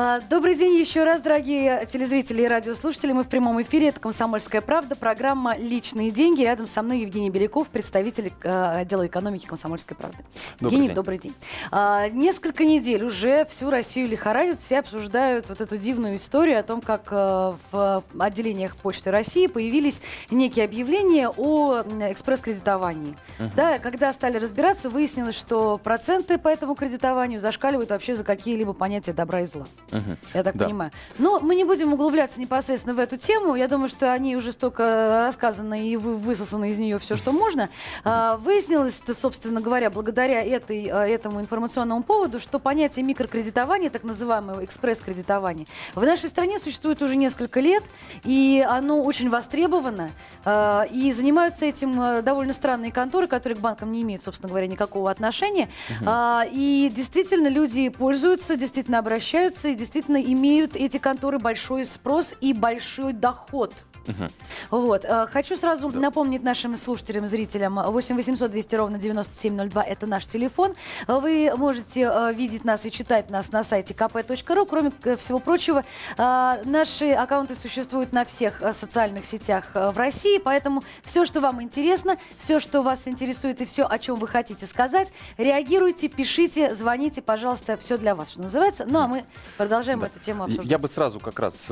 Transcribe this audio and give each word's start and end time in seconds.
А, 0.00 0.20
добрый 0.20 0.54
день 0.54 0.76
еще 0.76 1.02
раз, 1.02 1.20
дорогие 1.20 1.84
телезрители 1.90 2.42
и 2.42 2.46
радиослушатели. 2.46 3.10
Мы 3.10 3.24
в 3.24 3.28
прямом 3.28 3.60
эфире. 3.62 3.88
Это 3.88 3.98
«Комсомольская 3.98 4.60
правда». 4.60 4.94
Программа 4.94 5.56
«Личные 5.56 6.12
деньги». 6.12 6.42
Рядом 6.42 6.68
со 6.68 6.82
мной 6.82 7.00
Евгений 7.00 7.30
Беляков, 7.30 7.66
представитель 7.66 8.32
э, 8.44 8.76
отдела 8.82 9.08
экономики 9.08 9.46
«Комсомольской 9.46 9.96
правды». 9.96 10.18
Добрый 10.60 10.66
Евгений, 10.66 10.86
день. 10.86 10.94
добрый 10.94 11.18
день. 11.18 11.34
А, 11.72 12.08
Несколько 12.10 12.64
недель 12.64 13.02
уже 13.02 13.44
всю 13.46 13.70
Россию 13.70 14.06
лихорадит. 14.08 14.60
Все 14.60 14.78
обсуждают 14.78 15.48
вот 15.48 15.60
эту 15.60 15.76
дивную 15.76 16.14
историю 16.14 16.60
о 16.60 16.62
том, 16.62 16.80
как 16.80 17.08
э, 17.10 17.54
в 17.72 18.04
отделениях 18.20 18.76
Почты 18.76 19.10
России 19.10 19.48
появились 19.48 20.00
некие 20.30 20.64
объявления 20.64 21.28
о 21.28 21.82
экспресс-кредитовании. 22.08 23.16
Да, 23.56 23.80
когда 23.80 24.12
стали 24.12 24.38
разбираться, 24.38 24.90
выяснилось, 24.90 25.34
что 25.34 25.76
проценты 25.76 26.38
по 26.38 26.46
этому 26.46 26.76
кредитованию 26.76 27.40
зашкаливают 27.40 27.90
вообще 27.90 28.14
за 28.14 28.22
какие-либо 28.22 28.74
понятия 28.74 29.12
добра 29.12 29.40
и 29.40 29.46
зла. 29.46 29.66
Мгм. 29.90 30.16
Я 30.34 30.42
так 30.42 30.56
Да. 30.56 30.64
понимаю. 30.66 30.90
Но 31.18 31.40
мы 31.40 31.54
не 31.54 31.64
будем 31.64 31.92
углубляться 31.92 32.40
непосредственно 32.40 32.94
в 32.94 32.98
эту 32.98 33.16
тему. 33.16 33.54
Я 33.54 33.68
думаю, 33.68 33.88
что 33.88 34.12
они 34.12 34.36
уже 34.36 34.52
столько 34.52 35.24
рассказаны 35.26 35.88
и 35.88 35.96
вы- 35.96 36.16
высосано 36.16 36.66
из 36.70 36.78
нее 36.78 36.98
все, 36.98 37.16
что 37.16 37.32
можно. 37.32 37.68
А, 38.04 38.36
Выяснилось-то, 38.38 39.14
собственно 39.14 39.60
говоря, 39.60 39.90
благодаря 39.90 40.42
этой, 40.42 40.88
а, 40.92 41.06
этому 41.06 41.40
информационному 41.40 42.02
поводу, 42.02 42.38
что 42.40 42.58
понятие 42.58 43.04
микрокредитования, 43.04 43.90
так 43.90 44.04
называемого 44.04 44.64
экспресс-кредитования, 44.64 45.66
в 45.94 46.02
нашей 46.04 46.28
стране 46.30 46.58
существует 46.58 47.02
уже 47.02 47.16
несколько 47.16 47.60
лет, 47.60 47.82
и 48.24 48.64
оно 48.68 49.02
очень 49.02 49.28
востребовано. 49.30 50.10
а, 50.44 50.86
И 50.90 51.12
занимаются 51.12 51.64
этим 51.66 52.22
довольно 52.24 52.52
странные 52.52 52.92
конторы, 52.92 53.26
которые 53.26 53.56
к 53.56 53.60
банкам 53.60 53.92
не 53.92 54.02
имеют, 54.02 54.22
собственно 54.22 54.48
говоря, 54.48 54.66
никакого 54.66 55.10
отношения. 55.10 55.68
А, 56.06 56.44
И 56.50 56.92
действительно 56.94 57.48
люди 57.48 57.88
пользуются, 57.88 58.56
действительно 58.56 58.98
обращаются, 58.98 59.68
и 59.68 59.74
действительно 59.78 60.20
имеют 60.20 60.76
эти 60.76 60.98
конторы 60.98 61.38
большой 61.38 61.86
спрос 61.86 62.34
и 62.40 62.52
большой 62.52 63.14
доход. 63.14 63.72
Мгм. 64.08 64.30
Вот. 64.70 65.04
э, 65.04 65.26
Хочу 65.26 65.56
сразу 65.56 65.90
напомнить 65.90 66.42
нашим 66.42 66.76
слушателям, 66.76 67.26
зрителям, 67.26 67.78
8 67.78 68.16
800 68.16 68.50
200 68.50 68.74
ровно 68.74 68.98
9702– 68.98 69.82
это 69.84 70.06
наш 70.06 70.26
телефон. 70.26 70.74
Вы 71.06 71.52
можете 71.56 72.10
э, 72.10 72.32
видеть 72.32 72.64
нас 72.64 72.86
и 72.86 72.90
читать 72.90 73.28
нас 73.30 73.52
на 73.52 73.62
сайте 73.64 73.92
kp.ru. 73.92 74.66
Кроме 74.66 74.92
э, 75.04 75.16
всего 75.16 75.38
прочего, 75.40 75.84
наши 76.16 77.10
аккаунты 77.10 77.54
существуют 77.54 78.12
на 78.12 78.24
всех 78.24 78.62
социальных 78.72 79.26
сетях 79.26 79.64
в 79.74 79.94
России, 79.96 80.38
поэтому 80.38 80.82
все, 81.02 81.24
что 81.24 81.40
вам 81.40 81.62
интересно, 81.62 82.16
все, 82.38 82.60
что 82.60 82.82
вас 82.82 83.06
интересует 83.06 83.60
и 83.60 83.66
все, 83.66 83.84
о 83.84 83.98
чем 83.98 84.16
вы 84.16 84.26
хотите 84.26 84.66
сказать, 84.66 85.12
реагируйте, 85.36 86.08
пишите, 86.08 86.74
звоните, 86.74 87.20
пожалуйста, 87.20 87.76
все 87.76 87.98
для 87.98 88.14
вас, 88.14 88.30
что 88.30 88.42
называется. 88.42 88.86
Ну, 88.88 89.00
а 89.00 89.06
мы 89.06 89.24
продолжаем 89.56 90.02
эту 90.02 90.18
тему 90.18 90.44
обсуждать. 90.44 90.66
Я 90.66 90.78
бы 90.78 90.88
сразу 90.88 91.20
как 91.20 91.38
раз 91.38 91.66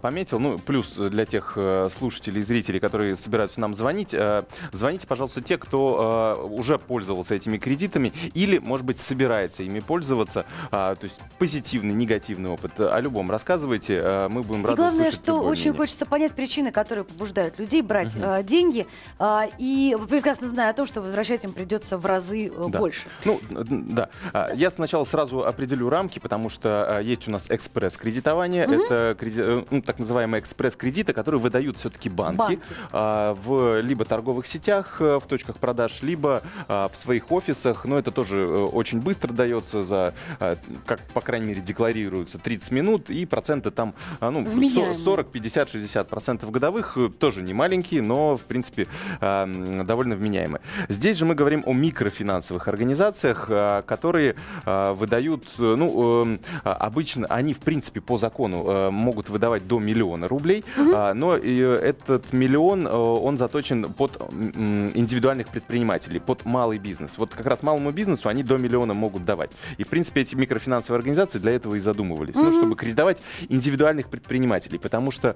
пометил, 0.00 0.38
ну, 0.38 0.58
плюс 0.58 0.94
для 0.96 1.26
тех 1.26 1.56
э, 1.86 1.90
слушателей 1.90 2.40
и 2.40 2.42
зрителей, 2.44 2.80
которые 2.80 3.16
собираются 3.16 3.60
нам 3.60 3.74
звонить, 3.74 4.14
э, 4.14 4.44
звоните, 4.72 5.06
пожалуйста, 5.06 5.40
те, 5.40 5.58
кто 5.58 6.36
э, 6.40 6.46
уже 6.46 6.78
пользовался 6.78 7.34
этими 7.34 7.58
кредитами 7.58 8.12
или, 8.34 8.58
может 8.58 8.86
быть, 8.86 9.00
собирается 9.00 9.62
ими 9.62 9.80
пользоваться, 9.80 10.44
а, 10.70 10.94
то 10.94 11.04
есть 11.04 11.18
позитивный, 11.38 11.94
негативный 11.94 12.50
опыт. 12.50 12.72
О 12.78 13.00
любом 13.00 13.30
рассказывайте, 13.30 14.28
мы 14.30 14.42
будем 14.42 14.62
И 14.62 14.66
рады 14.66 14.76
главное, 14.76 15.00
услышать 15.08 15.22
что 15.22 15.34
очень 15.40 15.62
мнение. 15.70 15.78
хочется 15.78 16.06
понять 16.06 16.32
причины, 16.34 16.70
которые 16.70 17.04
побуждают 17.04 17.58
людей 17.58 17.82
брать 17.82 18.14
э, 18.16 18.42
деньги. 18.42 18.86
э, 19.18 19.40
и 19.58 19.96
прекрасно 20.08 20.48
зная 20.48 20.70
о 20.70 20.74
том, 20.74 20.86
что 20.86 21.00
возвращать 21.00 21.44
им 21.44 21.52
придется 21.52 21.98
в 21.98 22.06
разы 22.06 22.52
Да. 22.68 22.78
больше. 22.78 23.02
Ну, 23.24 23.40
да. 23.50 24.08
А, 24.32 24.50
Я 24.54 24.70
сначала 24.70 25.04
сразу 25.04 25.44
определю 25.44 25.88
рамки, 25.88 26.18
потому 26.18 26.48
что 26.48 26.86
а, 26.98 27.00
есть 27.00 27.26
у 27.28 27.30
нас 27.30 27.48
экспресс-кредитование. 27.50 28.64
Это 28.64 29.16
креди- 29.18 29.64
ну, 29.70 29.82
так 29.82 29.98
называемые 29.98 30.40
экспресс-кредиты, 30.40 31.12
которые 31.12 31.40
выдают 31.40 31.53
все-таки 31.60 32.08
банки, 32.08 32.38
Банки. 32.38 32.58
а, 32.92 33.34
в 33.34 33.80
либо 33.80 34.04
торговых 34.04 34.46
сетях, 34.46 34.96
э, 35.00 35.18
в 35.18 35.26
точках 35.26 35.56
продаж, 35.58 36.02
либо 36.02 36.42
а, 36.68 36.88
в 36.88 36.96
своих 36.96 37.30
офисах. 37.30 37.84
Но 37.84 37.98
это 37.98 38.10
тоже 38.10 38.40
э, 38.42 38.64
очень 38.64 39.00
быстро 39.00 39.32
дается 39.32 39.82
за, 39.84 40.14
а, 40.40 40.56
как, 40.86 41.00
по 41.08 41.20
крайней 41.20 41.46
мере, 41.48 41.60
декларируется 41.60 42.38
30 42.38 42.70
минут, 42.72 43.10
и 43.10 43.24
проценты 43.26 43.70
там 43.70 43.94
а, 44.20 44.30
ну, 44.30 44.44
Вменяемые. 44.44 44.94
40, 44.94 45.30
50, 45.30 45.68
60 45.70 46.08
процентов 46.08 46.50
годовых. 46.50 46.96
Тоже 47.18 47.42
не 47.42 47.54
маленькие, 47.54 48.02
но, 48.02 48.36
в 48.36 48.42
принципе, 48.42 48.86
а, 49.20 49.46
довольно 49.84 50.16
вменяемые. 50.16 50.60
Здесь 50.88 51.16
же 51.18 51.24
мы 51.26 51.34
говорим 51.34 51.62
о 51.66 51.72
микрофинансовых 51.72 52.68
организациях, 52.68 53.46
а, 53.48 53.82
которые 53.82 54.36
а, 54.64 54.92
выдают, 54.94 55.44
ну, 55.58 56.22
эм, 56.22 56.40
обычно 56.64 57.26
они, 57.28 57.54
в 57.54 57.58
принципе, 57.58 58.00
по 58.00 58.18
закону 58.18 58.90
могут 58.90 59.28
выдавать 59.28 59.66
до 59.66 59.78
миллиона 59.78 60.28
рублей, 60.28 60.64
а, 60.76 61.14
но 61.14 61.36
этот 61.44 62.32
миллион, 62.32 62.86
э, 62.86 62.90
он 62.90 63.36
заточен 63.36 63.92
под 63.92 64.16
индивидуальных 64.32 65.48
предпринимателей, 65.48 66.20
под 66.20 66.44
малый 66.44 66.78
бизнес. 66.78 67.18
Вот 67.18 67.34
как 67.34 67.46
раз 67.46 67.62
малому 67.62 67.90
бизнесу 67.90 68.28
они 68.28 68.42
до 68.42 68.56
миллиона 68.56 68.94
могут 68.94 69.24
давать. 69.24 69.50
И, 69.78 69.84
в 69.84 69.88
принципе, 69.88 70.22
эти 70.22 70.34
микрофинансовые 70.34 70.98
организации 70.98 71.38
для 71.38 71.52
этого 71.52 71.74
и 71.74 71.78
задумывались, 71.78 72.34
ну, 72.34 72.52
чтобы 72.52 72.76
кредитовать 72.76 73.22
индивидуальных 73.48 74.08
предпринимателей, 74.08 74.78
потому 74.78 75.10
что 75.10 75.34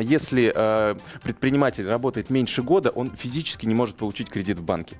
если 0.00 0.52
э, 0.54 0.96
предприниматель 1.22 1.86
работает 1.86 2.30
меньше 2.30 2.62
года, 2.62 2.90
он 2.90 3.10
физически 3.16 3.66
не 3.66 3.74
может 3.74 3.96
получить 3.96 4.30
кредит 4.30 4.58
в 4.58 4.62
банке. 4.62 4.96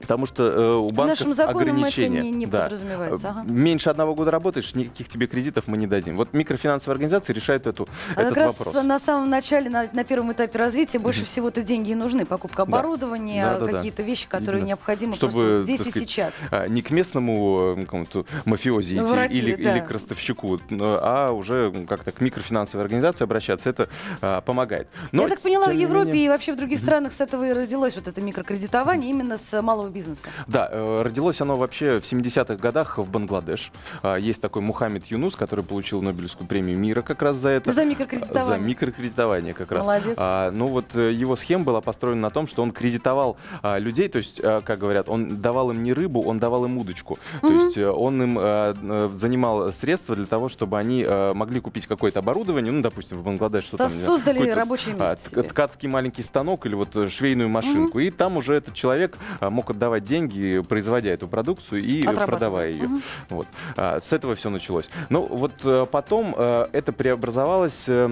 Потому 0.00 0.26
что 0.26 0.42
э, 0.44 0.74
у 0.76 0.88
банков 0.88 1.18
Нашим 1.20 1.34
законом 1.34 1.60
это 1.62 1.70
ограничения. 1.72 2.20
не, 2.22 2.30
не 2.30 2.46
Да. 2.46 2.62
подразумевается. 2.64 3.28
ага. 3.28 3.42
Меньше 3.44 3.90
одного 3.90 4.14
года 4.14 4.30
работаешь, 4.30 4.74
никаких 4.74 5.08
тебе 5.08 5.26
кредитов 5.26 5.66
мы 5.66 5.76
не 5.76 5.86
дадим. 5.86 6.16
Вот 6.16 6.32
микрофинансовые 6.32 6.94
организации 6.94 7.32
решают 7.32 7.66
эту, 7.66 7.86
А 8.16 8.22
этот 8.22 8.34
как 8.34 8.36
раз 8.44 8.58
вопрос. 8.58 8.82
на 8.84 8.98
самом 8.98 9.28
начале, 9.30 9.68
на, 9.68 9.88
на 9.92 10.04
первом 10.04 10.32
этапе 10.32 10.58
развития, 10.58 10.98
больше 10.98 11.24
всего-то 11.24 11.62
деньги 11.62 11.90
и 11.90 11.94
нужны. 11.94 12.24
Покупка 12.24 12.64
Да. 12.64 12.78
оборудования, 12.78 13.44
Да-да-да. 13.44 13.72
какие-то 13.72 14.02
вещи, 14.02 14.26
которые 14.28 14.60
Именно. 14.60 14.68
необходимы 14.68 15.16
Чтобы, 15.16 15.62
здесь 15.64 15.80
и 15.80 15.90
сказать, 15.90 16.08
сейчас. 16.08 16.32
А, 16.50 16.66
не 16.66 16.80
к 16.82 16.90
местному 16.90 17.76
какому-то 17.80 18.24
мафиози 18.46 18.94
идти 18.94 19.02
Воротили, 19.04 19.50
или, 19.52 19.62
да. 19.62 19.76
или 19.76 19.84
к 19.84 19.90
ростовщику, 19.90 20.58
а 20.70 21.30
уже 21.32 21.72
как-то 21.86 22.12
к 22.12 22.20
микрофинансовой 22.20 22.84
организации 22.84 23.24
обращаться. 23.24 23.68
Это 23.68 23.88
а, 24.22 24.40
помогает. 24.40 24.88
Но, 25.12 25.22
Я 25.24 25.28
так 25.28 25.40
поняла, 25.40 25.66
в 25.66 25.72
Европе 25.72 26.06
менее- 26.12 26.24
и 26.26 26.28
вообще 26.28 26.52
в 26.54 26.56
других 26.56 26.78
странах 26.80 27.12
с 27.12 27.20
этого 27.20 27.46
и 27.48 27.52
родилось 27.52 27.96
вот 27.96 28.08
это 28.08 28.20
микрокредитование 28.20 29.10
именно 29.10 29.36
с 29.36 29.60
малого 29.62 29.89
бизнеса. 29.90 30.28
Да, 30.46 30.68
э, 30.70 31.02
родилось 31.02 31.40
оно 31.40 31.56
вообще 31.56 32.00
в 32.00 32.04
70-х 32.04 32.56
годах 32.56 32.98
в 32.98 33.10
Бангладеш. 33.10 33.72
А, 34.02 34.16
Есть 34.16 34.40
такой 34.40 34.62
Мухаммед 34.62 35.06
Юнус, 35.06 35.36
который 35.36 35.64
получил 35.64 36.02
Нобелевскую 36.02 36.46
премию 36.46 36.78
мира 36.78 37.02
как 37.02 37.22
раз 37.22 37.36
за 37.36 37.50
это. 37.50 37.72
За 37.72 37.84
микрокредитование. 37.84 38.58
За 38.58 38.58
микрокредитование 38.58 39.54
как 39.54 39.72
раз. 39.72 39.86
Молодец. 39.86 40.16
А, 40.18 40.50
ну 40.50 40.66
вот 40.66 40.86
э, 40.94 41.12
его 41.12 41.36
схема 41.36 41.64
была 41.64 41.80
построена 41.80 42.20
на 42.20 42.30
том, 42.30 42.46
что 42.46 42.62
он 42.62 42.72
кредитовал 42.72 43.36
а, 43.62 43.78
людей, 43.78 44.08
то 44.08 44.18
есть, 44.18 44.40
а, 44.42 44.60
как 44.60 44.78
говорят, 44.78 45.08
он 45.08 45.40
давал 45.40 45.70
им 45.70 45.82
не 45.82 45.92
рыбу, 45.92 46.22
он 46.22 46.38
давал 46.38 46.64
им 46.64 46.78
удочку. 46.78 47.18
То 47.40 47.48
есть 47.48 47.78
э, 47.78 47.88
он 47.88 48.22
им 48.22 48.38
э, 48.40 49.10
занимал 49.12 49.72
средства 49.72 50.16
для 50.16 50.26
того, 50.26 50.48
чтобы 50.48 50.78
они 50.78 51.04
э, 51.06 51.32
могли 51.34 51.60
купить 51.60 51.86
какое-то 51.86 52.20
оборудование, 52.20 52.72
ну, 52.72 52.82
допустим, 52.82 53.18
в 53.18 53.22
Бангладеш, 53.24 53.64
что 53.64 53.76
Да, 53.76 53.84
там... 53.88 53.92
не 53.92 54.02
знаю, 54.02 54.16
создали 54.16 54.50
рабочее 54.50 54.94
а, 54.98 55.16
себе. 55.16 55.42
ткацкий 55.42 55.88
маленький 55.88 56.22
станок 56.22 56.66
или 56.66 56.74
вот 56.74 56.96
швейную 57.10 57.48
машинку. 57.48 57.98
И 57.98 58.10
там 58.10 58.36
уже 58.36 58.54
этот 58.54 58.74
человек 58.74 59.16
а, 59.40 59.50
мог 59.50 59.70
отдавать 59.80 60.04
деньги, 60.04 60.60
производя 60.68 61.10
эту 61.10 61.26
продукцию 61.26 61.82
и 61.82 62.02
э, 62.06 62.26
продавая 62.26 62.70
ее. 62.70 62.82
Мгм. 62.84 63.02
Вот. 63.30 63.46
А, 63.76 63.98
С 64.00 64.12
этого 64.12 64.34
все 64.34 64.50
началось. 64.50 64.90
Ну 65.08 65.26
вот 65.26 65.52
э, 65.64 65.86
потом 65.90 66.34
э, 66.36 66.66
это 66.72 66.92
преобразовалось, 66.92 67.84
э, 67.88 68.06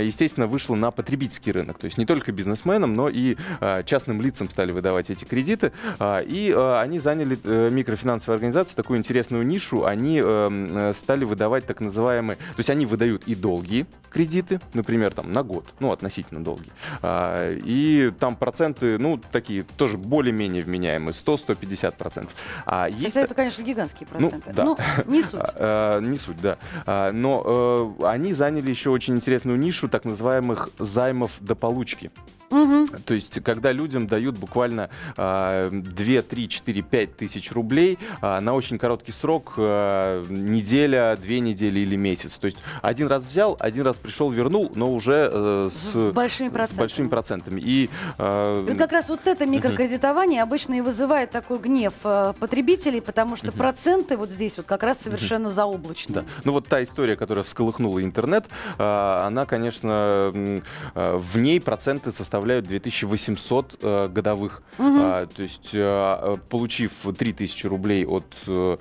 э, 0.00 0.04
естественно, 0.04 0.46
вышло 0.46 0.74
на 0.74 0.90
потребительский 0.90 1.50
рынок. 1.52 1.78
То 1.78 1.86
есть 1.86 1.96
не 1.96 2.04
только 2.04 2.30
бизнесменам, 2.30 2.92
но 2.94 3.08
и 3.08 3.36
э, 3.60 3.82
частным 3.84 4.20
лицам 4.20 4.50
стали 4.50 4.72
выдавать 4.72 5.08
эти 5.08 5.24
кредиты. 5.24 5.72
А, 5.98 6.18
И 6.20 6.52
э, 6.54 6.76
они 6.78 6.98
заняли 6.98 7.38
э, 7.42 7.70
микрофинансовые 7.70 8.34
организации 8.34 8.74
такую 8.74 8.98
интересную 8.98 9.46
нишу. 9.46 9.86
Они 9.86 10.20
э, 10.22 10.48
э, 10.70 10.92
стали 10.94 11.24
выдавать 11.24 11.64
так 11.64 11.80
называемые... 11.80 12.36
То 12.36 12.58
есть 12.58 12.68
они 12.68 12.84
выдают 12.84 13.22
и 13.26 13.34
долгие 13.34 13.86
кредиты, 14.10 14.60
например, 14.74 15.12
там 15.12 15.32
на 15.32 15.42
год, 15.42 15.64
ну, 15.80 15.90
относительно 15.90 16.44
долгие. 16.44 16.70
А, 17.02 17.50
И 17.64 18.12
там 18.20 18.36
проценты, 18.36 18.98
ну, 18.98 19.18
такие 19.32 19.64
тоже 19.76 19.98
более-менее 19.98 20.62
вменяемые, 20.62 21.13
100-150 21.14 21.92
процентов. 21.96 22.34
А 22.66 22.88
есть... 22.88 23.16
Это, 23.16 23.34
конечно, 23.34 23.62
гигантские 23.62 24.08
Ну, 24.12 24.18
проценты. 24.18 24.52
да. 24.52 24.64
Ну, 24.64 24.76
не 25.06 25.22
суть. 25.22 25.40
А, 25.56 26.00
не 26.00 26.16
суть, 26.16 26.40
да. 26.40 26.58
А, 26.86 27.12
но 27.12 27.96
э, 28.00 28.04
они 28.06 28.32
заняли 28.34 28.70
еще 28.70 28.90
очень 28.90 29.14
интересную 29.16 29.58
нишу 29.58 29.88
так 29.88 30.04
называемых 30.04 30.68
займов 30.78 31.32
до 31.40 31.54
получки. 31.54 32.10
Мгм. 32.54 32.86
То 33.04 33.14
есть, 33.14 33.42
когда 33.42 33.72
людям 33.72 34.06
дают 34.06 34.38
буквально 34.38 34.88
а, 35.16 35.70
2, 35.70 36.22
3, 36.22 36.48
4, 36.48 36.82
5 36.82 37.16
тысяч 37.16 37.50
рублей 37.50 37.98
а, 38.20 38.40
на 38.40 38.54
очень 38.54 38.78
короткий 38.78 39.10
срок, 39.10 39.54
а, 39.56 40.24
неделя, 40.28 41.16
две 41.20 41.40
недели 41.40 41.80
или 41.80 41.96
месяц. 41.96 42.38
То 42.38 42.46
есть, 42.46 42.58
один 42.80 43.08
раз 43.08 43.26
взял, 43.26 43.56
один 43.58 43.84
раз 43.84 43.96
пришел, 43.96 44.30
вернул, 44.30 44.70
но 44.74 44.92
уже 44.92 45.28
э, 45.32 45.70
с, 45.72 46.12
большими 46.12 46.48
с 46.48 46.52
процентами. 46.52 46.78
большими 46.78 47.08
процентами. 47.08 47.60
И, 47.60 47.90
а, 48.18 48.64
И 48.68 48.76
как 48.76 48.92
раз 48.92 49.08
вот 49.08 49.26
это 49.26 49.46
микрокредитование 49.46 50.42
обычно 50.42 50.74
и 50.74 50.80
вызывает 50.80 51.30
такой 51.30 51.58
гнев 51.58 51.94
э, 52.04 52.34
потребителей, 52.38 53.00
потому 53.00 53.34
что 53.36 53.50
проценты 53.50 54.16
вот 54.16 54.30
здесь 54.30 54.56
вот 54.58 54.66
как 54.66 54.84
раз 54.84 55.00
совершенно 55.00 55.50
заоблачные. 55.50 56.14
Да. 56.14 56.24
Ну 56.44 56.52
вот 56.52 56.68
та 56.68 56.82
история, 56.82 57.16
которая 57.16 57.42
всколыхнула 57.42 58.02
интернет, 58.02 58.46
а, 58.78 59.26
она, 59.26 59.44
конечно, 59.44 59.90
а, 59.90 61.18
в 61.18 61.38
ней 61.38 61.60
проценты 61.60 62.12
составляют 62.12 62.43
2800 62.44 63.78
э, 63.80 64.08
годовых. 64.08 64.62
А, 64.78 65.26
То 65.26 65.42
есть, 65.42 65.70
а, 65.74 66.36
получив 66.50 66.92
3000 67.16 67.66
рублей 67.66 68.04
от, 68.06 68.24
э, 68.46 68.76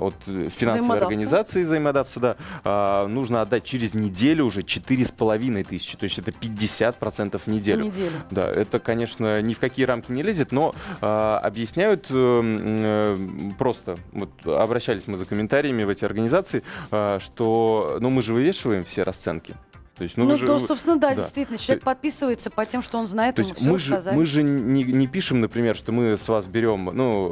от 0.00 0.14
финансовой 0.50 0.98
организации 0.98 1.62
взаимодавца, 1.62 2.20
да, 2.20 2.36
а, 2.64 3.06
нужно 3.06 3.42
отдать 3.42 3.64
через 3.64 3.94
неделю 3.94 4.46
уже 4.46 4.62
4500 4.62 5.64
тысячи. 5.64 5.96
То 5.96 6.04
есть 6.04 6.18
это 6.18 6.32
50% 6.32 7.42
в 7.42 7.46
В 7.46 7.50
неделю. 7.50 7.84
неделю. 7.84 8.10
Да, 8.30 8.46
это, 8.50 8.78
конечно, 8.78 9.40
ни 9.42 9.54
в 9.54 9.58
какие 9.58 9.84
рамки 9.86 10.10
не 10.12 10.22
лезет, 10.22 10.52
но 10.52 10.74
а, 11.00 11.38
объясняют 11.38 12.06
э, 12.10 12.14
м, 12.14 12.58
э, 12.60 13.16
просто, 13.58 13.96
вот 14.12 14.30
обращались 14.46 15.06
мы 15.06 15.16
за 15.16 15.24
комментариями 15.26 15.84
в 15.84 15.88
эти 15.88 16.04
организации, 16.04 16.62
а, 16.90 17.18
что, 17.20 17.98
ну, 18.00 18.10
мы 18.10 18.22
же 18.22 18.32
вывешиваем 18.34 18.84
все 18.84 19.02
расценки. 19.02 19.54
То 19.96 20.02
есть, 20.02 20.16
ну, 20.16 20.24
Ну, 20.24 20.32
вы 20.32 20.38
же- 20.38 20.46
то, 20.46 20.54
вы- 20.58 20.66
собственно, 20.66 20.96
да, 20.98 21.10
да. 21.10 21.22
действительно, 21.22 21.56
человек 21.56 21.84
подписывается 21.84 22.50
по 22.50 22.66
тем, 22.66 22.82
что 22.82 22.98
он 22.98 23.06
знает, 23.06 23.36
то 23.36 23.42
есть 23.42 23.60
мы 23.60 23.78
же, 23.78 23.92
рассказали. 23.92 24.16
мы 24.16 24.26
же 24.26 24.42
не, 24.42 24.82
не 24.82 25.06
пишем, 25.06 25.40
например, 25.40 25.76
что 25.76 25.92
мы 25.92 26.16
с 26.16 26.26
вас 26.28 26.46
берем, 26.48 26.90
ну, 26.92 27.28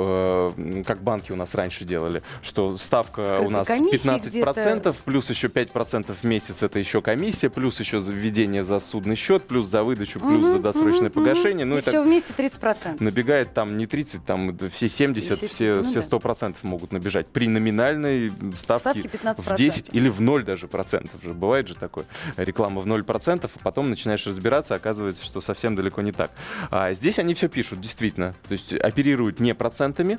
э, 0.57 0.83
как 0.87 1.03
банки 1.03 1.33
у 1.33 1.37
нас 1.37 1.55
раньше 1.57 1.85
делали, 1.85 2.23
что 2.43 2.77
ставка 2.77 3.25
Скрытые 3.25 3.47
у 3.49 3.51
нас 3.51 3.67
комиссии 3.67 4.09
15%, 4.41 4.95
плюс 5.05 5.29
еще 5.31 5.49
5% 5.49 6.15
в 6.21 6.25
месяц 6.25 6.63
это 6.63 6.79
еще 6.79 7.03
комиссия, 7.03 7.51
плюс 7.51 7.81
еще 7.81 7.99
за 7.99 8.13
введение 8.13 8.63
за 8.63 8.79
судный 8.79 9.17
счет, 9.17 9.43
плюс 9.43 9.67
за 9.67 9.83
выдачу, 9.83 10.21
плюс 10.21 10.47
за 10.53 10.59
досрочное 10.61 11.11
погашение. 11.11 11.67
Ну, 11.67 11.77
и 11.77 11.79
это 11.81 11.91
все 11.91 12.03
вместе 12.05 12.33
30%. 12.33 13.03
набегает 13.03 13.53
там 13.55 13.77
не 13.77 13.87
30, 13.87 14.25
там 14.25 14.57
все 14.73 14.89
70, 14.89 15.39
Все- 15.39 15.49
все, 15.49 15.75
ну 15.77 15.83
все 15.83 16.01
да. 16.01 16.07
100% 16.07 16.57
могут 16.63 16.93
набежать. 16.93 17.27
При 17.27 17.49
номинальной 17.49 18.31
ставке 18.57 19.01
Ставки 19.01 19.07
15%. 19.09 19.43
в 19.55 19.57
10 19.57 19.89
или 19.93 20.09
в 20.09 20.21
0 20.21 20.45
даже 20.45 20.69
процентов 20.69 21.21
же. 21.25 21.31
Бывает 21.35 21.67
же 21.67 21.75
такое. 21.75 22.05
Реклама 22.53 22.83
в 22.83 22.87
0 22.87 23.03
процентов, 23.03 23.53
а 23.55 23.59
потом 23.63 23.89
начинаешь 23.89 24.27
разбираться, 24.27 24.75
оказывается, 24.75 25.25
что 25.25 25.41
совсем 25.41 25.75
далеко 25.75 26.03
не 26.03 26.13
так. 26.13 26.31
А 26.71 26.93
здесь 26.93 27.19
они 27.19 27.33
все 27.33 27.49
пишут, 27.49 27.81
действительно. 27.81 28.35
То 28.47 28.53
есть 28.53 28.75
оперируют 28.75 29.41
не 29.41 29.55
процентами, 29.55 30.19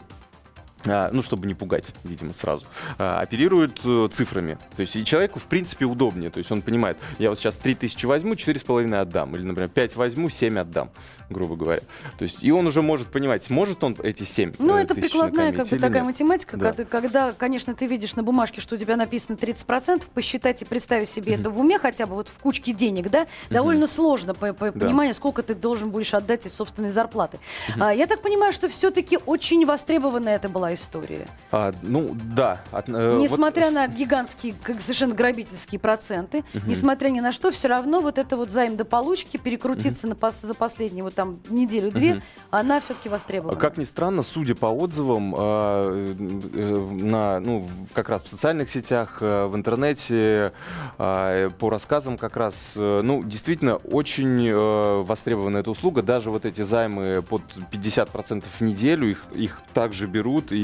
ну, 0.85 1.21
чтобы 1.21 1.47
не 1.47 1.53
пугать, 1.53 1.91
видимо, 2.03 2.33
сразу, 2.33 2.65
а, 2.97 3.19
оперируют 3.21 3.79
э, 3.85 4.09
цифрами. 4.11 4.57
То 4.75 4.81
есть 4.81 4.95
и 4.95 5.05
человеку, 5.05 5.39
в 5.39 5.45
принципе, 5.45 5.85
удобнее. 5.85 6.29
То 6.29 6.39
есть 6.39 6.51
он 6.51 6.61
понимает, 6.61 6.97
я 7.19 7.29
вот 7.29 7.39
сейчас 7.39 7.55
3000 7.57 8.05
возьму, 8.05 8.33
4,5 8.33 8.93
отдам. 8.95 9.35
Или, 9.35 9.43
например, 9.43 9.69
5 9.69 9.95
возьму, 9.95 10.29
7 10.29 10.59
отдам, 10.59 10.89
грубо 11.29 11.55
говоря. 11.55 11.81
То 12.17 12.23
есть 12.23 12.43
и 12.43 12.51
он 12.51 12.67
уже 12.67 12.81
может 12.81 13.07
понимать, 13.07 13.43
сможет 13.43 13.83
он 13.83 13.95
эти 14.03 14.23
7 14.23 14.53
Ну, 14.59 14.75
э, 14.77 14.81
это 14.83 14.95
тысяч 14.95 15.11
прикладная 15.11 15.51
как 15.53 15.67
бы 15.67 15.77
такая 15.77 16.01
нет. 16.01 16.05
математика, 16.05 16.57
Да. 16.57 16.73
когда, 16.73 16.85
когда, 16.85 17.31
конечно, 17.31 17.73
ты 17.75 17.87
видишь 17.87 18.15
на 18.15 18.23
бумажке, 18.23 18.61
что 18.61 18.75
у 18.75 18.77
тебя 18.77 18.95
написано 18.95 19.35
30%, 19.35 20.03
посчитать 20.13 20.61
и 20.61 20.65
представить 20.65 21.09
себе 21.09 21.35
это 21.35 21.49
в 21.49 21.59
уме 21.59 21.79
хотя 21.79 22.05
бы 22.05 22.15
вот 22.15 22.27
в 22.27 22.39
кучке 22.39 22.73
денег, 22.73 23.09
да, 23.09 23.27
довольно 23.49 23.87
сложно 23.87 24.33
по, 24.33 24.53
по 24.53 24.71
Да. 24.71 24.79
пониманию, 24.85 25.13
сколько 25.13 25.43
ты 25.43 25.55
должен 25.55 25.89
будешь 25.91 26.13
отдать 26.13 26.45
из 26.45 26.53
собственной 26.53 26.89
зарплаты. 26.89 27.39
А, 27.79 27.93
я 27.93 28.07
так 28.07 28.21
понимаю, 28.21 28.53
что 28.53 28.67
все-таки 28.69 29.17
очень 29.25 29.65
востребованная 29.65 30.35
это 30.35 30.49
была 30.49 30.72
история. 30.73 31.27
А, 31.51 31.71
ну, 31.81 32.15
да. 32.35 32.61
От- 32.71 32.89
э, 32.89 33.11
вот 33.13 33.21
Несмотря 33.21 33.69
с- 33.69 33.73
на 33.73 33.87
гигантские, 33.87 34.53
как 34.63 34.81
совершенно 34.81 35.15
грабительские 35.15 35.79
проценты, 35.79 36.43
несмотря 36.65 37.09
ни 37.09 37.19
на 37.19 37.31
что, 37.31 37.51
все 37.51 37.67
равно 37.67 37.99
вот 38.01 38.17
это 38.17 38.37
вот 38.37 38.49
займ 38.51 38.75
до 38.77 38.85
получки 38.85 39.37
перекрутиться 39.37 40.07
на 40.07 40.13
пос- 40.13 40.45
за 40.45 40.53
последние 40.53 41.03
вот 41.03 41.13
там 41.15 41.39
неделю-две, 41.49 42.21
она 42.51 42.79
все-таки 42.79 43.09
востребована. 43.09 43.59
Как 43.59 43.77
ни 43.77 43.83
странно, 43.83 44.21
судя 44.23 44.55
по 44.55 44.67
отзывам 44.67 45.35
э, 45.37 46.15
э, 46.53 46.75
на, 46.91 47.39
ну, 47.39 47.67
как 47.93 48.09
раз 48.09 48.23
в 48.23 48.27
социальных 48.27 48.69
сетях, 48.69 49.17
э, 49.21 49.45
в 49.45 49.55
интернете, 49.55 50.53
э, 50.97 51.49
по 51.59 51.69
рассказам 51.69 52.17
как 52.17 52.37
раз, 52.37 52.73
э, 52.77 53.01
ну, 53.03 53.23
действительно, 53.23 53.75
очень 53.77 54.47
э, 54.47 55.01
востребована 55.03 55.57
эта 55.57 55.71
услуга. 55.71 56.01
Даже 56.01 56.31
вот 56.31 56.45
эти 56.45 56.61
займы 56.61 57.21
под 57.21 57.41
50% 57.71 58.43
в 58.49 58.61
неделю, 58.61 59.09
их, 59.09 59.23
их 59.33 59.61
также 59.73 60.07
берут 60.07 60.51
и 60.51 60.55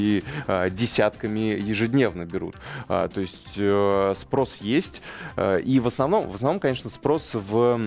э, 0.46 0.70
десятками 0.70 1.40
ежедневно 1.60 2.24
берут. 2.24 2.56
А, 2.88 3.08
то 3.08 3.20
есть 3.20 3.54
э, 3.56 4.12
спрос 4.16 4.58
есть. 4.58 5.02
э, 5.36 5.60
и 5.60 5.80
в 5.80 5.86
основном, 5.86 6.28
в 6.28 6.34
основном, 6.34 6.60
конечно, 6.60 6.90
спрос 6.90 7.34
в, 7.34 7.80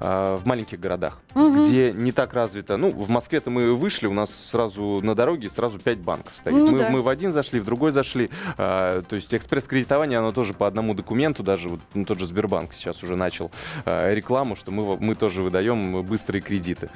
а, 0.00 0.36
в 0.36 0.46
маленьких 0.46 0.80
городах, 0.80 1.20
где 1.34 1.92
не 1.92 2.12
так 2.12 2.32
развито. 2.34 2.76
Ну, 2.76 2.90
в 2.90 3.08
Москве-то 3.08 3.50
мы 3.50 3.72
вышли, 3.74 4.06
у 4.06 4.12
нас 4.12 4.30
сразу 4.34 5.00
на 5.02 5.14
дороге 5.14 5.48
сразу 5.48 5.78
пять 5.78 5.98
банков 5.98 6.34
стоит. 6.34 6.54
Ну 6.56 6.70
мы, 6.72 6.78
да. 6.78 6.90
мы 6.90 7.02
в 7.02 7.08
один 7.08 7.32
зашли, 7.32 7.60
в 7.60 7.64
другой 7.64 7.92
зашли. 7.92 8.30
А, 8.56 9.02
то 9.02 9.16
есть 9.16 9.34
экспресс-кредитование, 9.34 10.18
оно 10.18 10.32
тоже 10.32 10.54
по 10.54 10.66
одному 10.66 10.94
документу, 10.94 11.42
даже 11.42 11.68
вот, 11.68 11.80
ну, 11.94 12.04
тот 12.04 12.18
же 12.18 12.26
Сбербанк 12.26 12.72
сейчас 12.72 13.02
уже 13.02 13.16
начал 13.16 13.50
а, 13.84 14.12
рекламу, 14.14 14.56
что 14.56 14.70
мы, 14.70 14.96
мы 14.98 15.14
тоже 15.14 15.42
выдаем 15.42 16.02
быстрые 16.02 16.42
кредиты. 16.42 16.90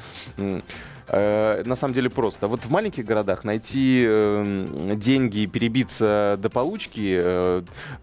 Э, 1.09 1.62
На 1.65 1.77
самом 1.77 1.94
деле 1.94 2.11
просто. 2.11 2.47
Вот 2.49 2.65
в 2.65 2.71
маленьких 2.71 3.05
городах 3.05 3.44
найти 3.44 4.05
деньги 4.96 5.46
перебиться 5.46 6.37
до 6.40 6.50
получки, 6.50 7.19
э, 7.23 7.62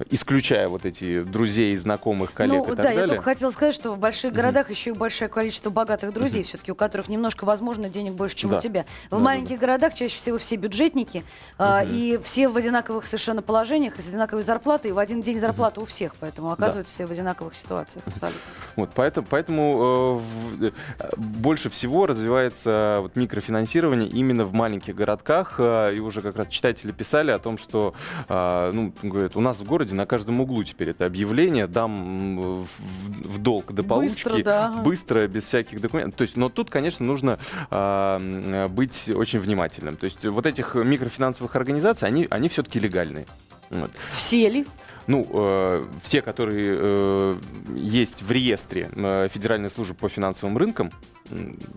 исключая 0.10 0.68
вот 0.68 0.86
эти 0.86 1.24
друзей, 1.24 1.76
знакомых, 1.76 2.34
коллег 2.34 2.66
ну 2.68 2.74
и 2.74 2.76
так 2.76 2.78
да, 2.78 2.90
я 2.90 2.96
далее. 2.96 3.08
только 3.10 3.24
хотела 3.24 3.52
сказать, 3.52 3.76
что 3.76 3.94
в 3.94 3.98
больших 4.00 4.34
городах 4.34 4.70
еще 4.70 4.92
и 4.92 4.94
большое 4.94 5.30
количество 5.30 5.70
богатых 5.70 6.14
друзей, 6.14 6.44
все-таки 6.44 6.72
у 6.72 6.76
которых 6.76 7.08
немножко, 7.10 7.46
возможно, 7.46 7.90
денег 7.90 8.14
больше, 8.14 8.36
чем 8.36 8.52
Да. 8.52 8.58
у 8.58 8.62
тебя. 8.62 8.86
В 9.10 9.18
Да, 9.18 9.20
маленьких 9.20 9.60
городах 9.60 9.94
чаще 9.94 10.16
всего 10.16 10.38
все 10.38 10.56
бюджетники, 10.56 11.24
а, 11.58 11.84
и 11.84 12.20
все 12.24 12.48
в 12.50 12.58
одинаковых 12.58 13.06
совершенно 13.06 13.42
положениях, 13.42 13.94
с 14.00 14.08
одинаковой 14.08 14.44
зарплатой, 14.44 14.92
и 14.92 14.94
в 14.94 15.00
один 15.00 15.22
день 15.22 15.40
зарплата 15.40 15.82
у 15.82 15.86
всех, 15.86 16.16
поэтому 16.20 16.52
оказываются 16.52 16.94
все 16.94 17.06
в 17.06 17.12
одинаковых 17.12 17.54
ситуациях 17.56 18.04
абсолютно. 18.08 18.40
Вот, 18.76 18.90
поэтому 18.96 19.28
поэтому 19.30 20.20
э, 20.22 20.60
в- 20.60 20.64
э, 20.66 20.72
больше 21.18 21.70
всего 21.70 22.06
развивается 22.08 22.98
вот, 23.02 23.16
микрофинансирование 23.16 24.08
именно 24.08 24.46
в 24.46 24.54
маленьких 24.54 24.96
городках. 24.96 25.56
э, 25.60 25.94
и 25.96 26.00
уже 26.10 26.22
как 26.22 26.36
раз 26.36 26.48
читатели 26.50 26.92
писали 26.92 27.32
о 27.32 27.40
том, 27.40 27.58
что 27.58 27.94
э, 28.28 28.72
ну, 28.74 28.94
говорят, 29.02 29.36
у 29.38 29.42
нас 29.42 29.58
в 29.58 29.64
городе 29.64 29.96
на 29.96 30.06
каждом 30.06 30.42
углу 30.42 30.64
теперь 30.64 30.90
это 30.90 31.06
объявление, 31.06 31.66
дам 31.68 32.38
в, 32.62 32.68
в- 32.68 33.38
долг 33.40 33.72
до 33.72 33.84
получки. 33.84 34.26
Быстро, 34.26 34.44
да, 34.44 34.70
быстро, 34.84 35.28
без 35.28 35.46
всяких 35.46 35.80
документов. 35.82 36.16
То 36.18 36.24
есть, 36.24 36.36
но 36.36 36.50
тут, 36.50 36.70
конечно, 36.70 37.06
нужно 37.06 37.40
м, 37.72 38.70
быть 38.74 39.10
очень 39.10 39.40
внимательным. 39.40 39.96
То 39.96 40.06
есть 40.06 40.26
вот 40.26 40.46
этих 40.46 40.76
микрофинансовых 40.76 41.56
организаций, 41.56 42.08
они, 42.08 42.28
они 42.30 42.50
все-таки 42.50 42.80
легальные. 42.80 43.26
Вот. 43.70 43.92
Все 44.12 44.50
ли? 44.50 44.66
Ну, 45.08 45.28
э, 45.32 45.86
все, 46.04 46.22
которые 46.22 46.76
э, 46.78 47.36
есть 47.76 48.22
в 48.22 48.32
реестре 48.32 48.90
э, 48.96 49.28
Федеральной 49.32 49.70
службы 49.70 49.96
по 49.96 50.10
финансовым 50.10 50.58
рынкам, 50.58 50.92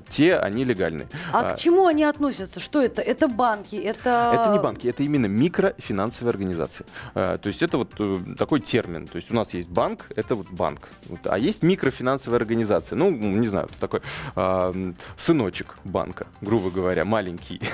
те, 0.08 0.36
они 0.36 0.64
легальные. 0.64 1.08
А, 1.32 1.40
А, 1.40 1.52
к 1.52 1.58
чему 1.58 1.86
они 1.86 2.04
относятся? 2.04 2.60
Что 2.60 2.80
это? 2.80 3.02
Это 3.02 3.28
банки? 3.28 3.76
Это... 3.76 4.32
Это 4.34 4.52
не 4.52 4.58
банки, 4.58 4.86
это 4.88 5.02
именно 5.02 5.26
микрофинансовые 5.26 6.30
организации. 6.30 6.86
Э, 7.14 7.38
То 7.40 7.48
есть 7.48 7.62
это 7.62 7.78
вот 7.78 7.92
э, 7.98 8.16
такой 8.38 8.60
термин. 8.60 9.06
То 9.06 9.16
есть 9.16 9.30
у 9.30 9.34
нас 9.34 9.54
есть 9.54 9.68
банк, 9.68 10.06
это 10.16 10.34
вот 10.34 10.48
банк. 10.50 10.88
Вот, 11.06 11.20
А 11.24 11.38
есть 11.38 11.62
микрофинансовая 11.62 12.38
организация. 12.38 12.96
Ну, 12.96 13.10
не 13.10 13.48
знаю, 13.48 13.68
такой 13.80 14.00
а, 14.36 14.72
сыночек 15.16 15.76
банка, 15.84 16.26
грубо 16.40 16.70
говоря, 16.70 17.04
маленький. 17.04 17.60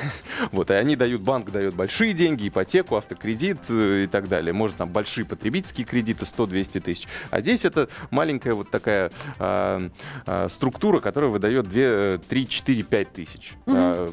Вот, 0.53 0.71
и 0.71 0.75
они 0.75 0.97
дают, 0.97 1.21
банк 1.23 1.51
дает 1.51 1.75
большие 1.75 2.13
деньги, 2.13 2.49
ипотеку, 2.49 2.97
автокредит 2.97 3.59
э, 3.69 4.05
и 4.05 4.07
так 4.07 4.29
далее. 4.29 4.53
Может, 4.53 4.77
там 4.77 4.89
большие 4.89 5.25
потребительские 5.25 5.85
кредиты 5.85 6.25
100-200 6.25 6.81
тысяч. 6.81 7.09
А 7.31 7.41
здесь 7.41 7.65
это 7.65 7.89
маленькая 8.11 8.55
вот 8.55 8.71
такая 8.71 9.11
а, 9.39 9.81
а, 10.27 10.49
структура, 10.49 11.01
которая 11.01 11.31
выдает 11.31 11.68
2, 11.69 12.19
3, 12.29 12.49
4, 12.49 12.83
5 12.83 13.13
тысяч 13.13 13.55
э, 13.67 14.09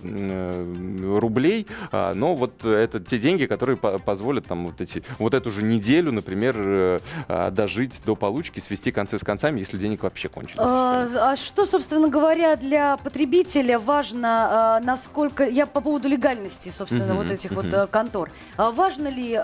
рублей. 1.20 1.68
А, 1.92 2.14
Но 2.14 2.36
вот 2.36 2.64
это 2.66 3.00
те 3.00 3.18
деньги, 3.18 3.46
которые 3.46 3.78
по- 3.78 3.98
позволят 4.00 4.46
там 4.46 4.68
вот, 4.68 4.82
эти, 4.82 5.04
вот 5.20 5.34
эту 5.34 5.50
же 5.52 5.64
неделю, 5.64 6.12
например, 6.12 6.56
э, 6.58 7.00
а, 7.28 7.52
дожить 7.52 8.02
до 8.06 8.16
получки, 8.16 8.60
свести 8.60 8.92
концы 8.92 9.18
с 9.20 9.24
концами, 9.24 9.60
если 9.60 9.78
денег 9.78 10.04
вообще 10.04 10.30
кончились. 10.30 10.60
А, 10.60 11.32
а 11.32 11.36
что, 11.36 11.66
собственно 11.66 12.08
говоря, 12.10 12.56
для 12.56 12.98
потребителя 12.98 13.80
важно, 13.80 14.76
а, 14.78 14.80
насколько... 14.82 15.48
Я 15.48 15.66
по 15.66 15.82
поводу 15.82 16.08
легальности, 16.08 16.70
собственно, 16.76 17.14
Мгм, 17.14 17.24
вот 17.24 17.32
этих 17.32 17.52
вот 17.52 17.66
мгм. 17.66 17.76
а, 17.76 17.88
контор. 17.88 18.32
Важно 18.58 19.08
ли 19.08 19.36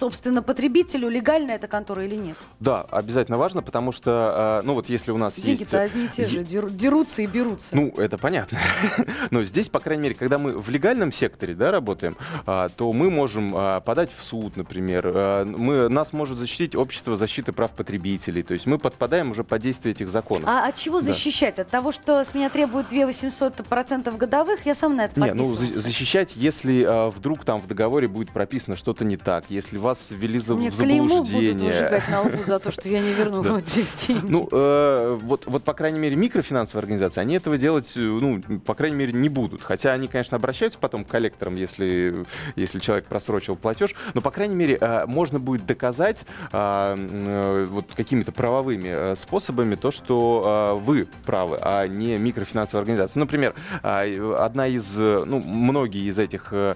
собственно, 0.00 0.42
потребителю, 0.42 1.10
легально 1.10 1.50
эта 1.52 1.68
контора 1.68 2.04
или 2.06 2.16
нет? 2.16 2.36
Да, 2.58 2.86
обязательно 2.90 3.36
важно, 3.36 3.62
потому 3.62 3.92
что, 3.92 4.60
э, 4.62 4.66
ну 4.66 4.72
вот 4.74 4.88
если 4.88 5.10
у 5.10 5.18
нас 5.18 5.34
Деньги-то 5.38 5.82
есть... 5.82 5.92
одни 5.92 6.06
и 6.06 6.08
те 6.08 6.26
же, 6.26 6.42
деру- 6.42 6.70
дерутся 6.70 7.20
и 7.20 7.26
берутся. 7.26 7.76
Ну, 7.76 7.92
это 7.98 8.16
понятно. 8.16 8.58
Но 9.30 9.44
здесь, 9.44 9.68
по 9.68 9.78
крайней 9.78 10.04
мере, 10.04 10.14
когда 10.14 10.38
мы 10.38 10.58
в 10.58 10.70
легальном 10.70 11.12
секторе 11.12 11.54
да, 11.54 11.70
работаем, 11.70 12.16
а, 12.46 12.70
то 12.70 12.90
мы 12.92 13.10
можем 13.10 13.52
а, 13.54 13.80
подать 13.80 14.10
в 14.16 14.22
суд, 14.24 14.56
например. 14.56 15.12
А, 15.14 15.44
Мы, 15.44 15.88
нас 15.90 16.14
может 16.14 16.38
защитить 16.38 16.74
общество 16.74 17.16
защиты 17.18 17.52
прав 17.52 17.72
потребителей. 17.72 18.42
То 18.42 18.54
есть 18.54 18.64
мы 18.64 18.78
подпадаем 18.78 19.32
уже 19.32 19.44
под 19.44 19.60
действие 19.60 19.92
этих 19.92 20.08
законов. 20.08 20.48
А 20.48 20.68
от 20.68 20.76
чего 20.76 21.00
Да. 21.00 21.06
защищать? 21.06 21.58
От 21.58 21.68
того, 21.68 21.92
что 21.92 22.24
с 22.24 22.34
меня 22.34 22.48
требуют 22.48 22.88
2 22.88 23.04
800 23.04 23.66
процентов 23.66 24.16
годовых? 24.16 24.64
Я 24.64 24.74
сам 24.74 24.96
на 24.96 25.04
это 25.04 25.20
Не, 25.20 25.34
ну 25.34 25.44
защищать, 25.54 26.36
если 26.36 27.10
вдруг 27.10 27.44
там 27.44 27.60
в 27.60 27.66
договоре 27.66 28.08
будет 28.08 28.30
прописано 28.30 28.76
что-то 28.76 29.04
не 29.04 29.18
так, 29.18 29.44
если 29.50 29.76
вас 29.76 29.89
ввели 30.10 30.38
за, 30.38 30.54
Мне 30.54 30.70
в 30.70 30.78
будут 30.78 31.26
заблуждение. 31.26 31.54
выжигать 31.70 32.08
на 32.08 32.20
лбу 32.22 32.42
за 32.44 32.58
то, 32.58 32.70
что 32.70 32.88
я 32.88 33.00
не 33.00 33.12
верну 33.12 33.42
Да. 33.42 33.58
деньги. 33.60 34.26
Ну, 34.28 34.48
э, 34.50 35.18
вот, 35.22 35.46
вот, 35.46 35.64
по 35.64 35.74
крайней 35.74 35.98
мере, 35.98 36.16
микрофинансовые 36.16 36.80
организации, 36.80 37.20
они 37.20 37.34
этого 37.34 37.56
делать, 37.56 37.92
э, 37.96 38.00
ну, 38.00 38.40
по 38.64 38.74
крайней 38.74 38.96
мере, 38.96 39.12
не 39.12 39.28
будут. 39.28 39.62
Хотя 39.62 39.92
они, 39.92 40.08
конечно, 40.08 40.36
обращаются 40.36 40.78
потом 40.78 41.04
к 41.04 41.08
коллекторам, 41.08 41.56
если, 41.56 42.24
если 42.56 42.78
человек 42.78 43.06
просрочил 43.06 43.56
платеж. 43.56 43.94
Но, 44.14 44.20
по 44.20 44.30
крайней 44.30 44.54
мере, 44.54 44.78
э, 44.80 45.06
можно 45.06 45.38
будет 45.38 45.66
доказать 45.66 46.24
м, 46.52 46.98
э, 47.10 47.66
вот 47.70 47.86
какими-то 47.96 48.32
правовыми 48.32 48.88
э, 48.88 49.16
способами 49.16 49.74
то, 49.74 49.90
что 49.90 50.76
э, 50.78 50.84
вы 50.84 51.08
правы, 51.24 51.58
а 51.60 51.86
не 51.86 52.16
микрофинансовая 52.18 52.82
организация. 52.82 53.20
Например, 53.20 53.54
а, 53.82 54.04
и 54.04 54.18
одна 54.18 54.66
из, 54.66 54.94
э, 54.98 55.22
ну, 55.24 55.40
многие 55.40 56.04
из 56.08 56.18
этих 56.18 56.48
э, 56.52 56.74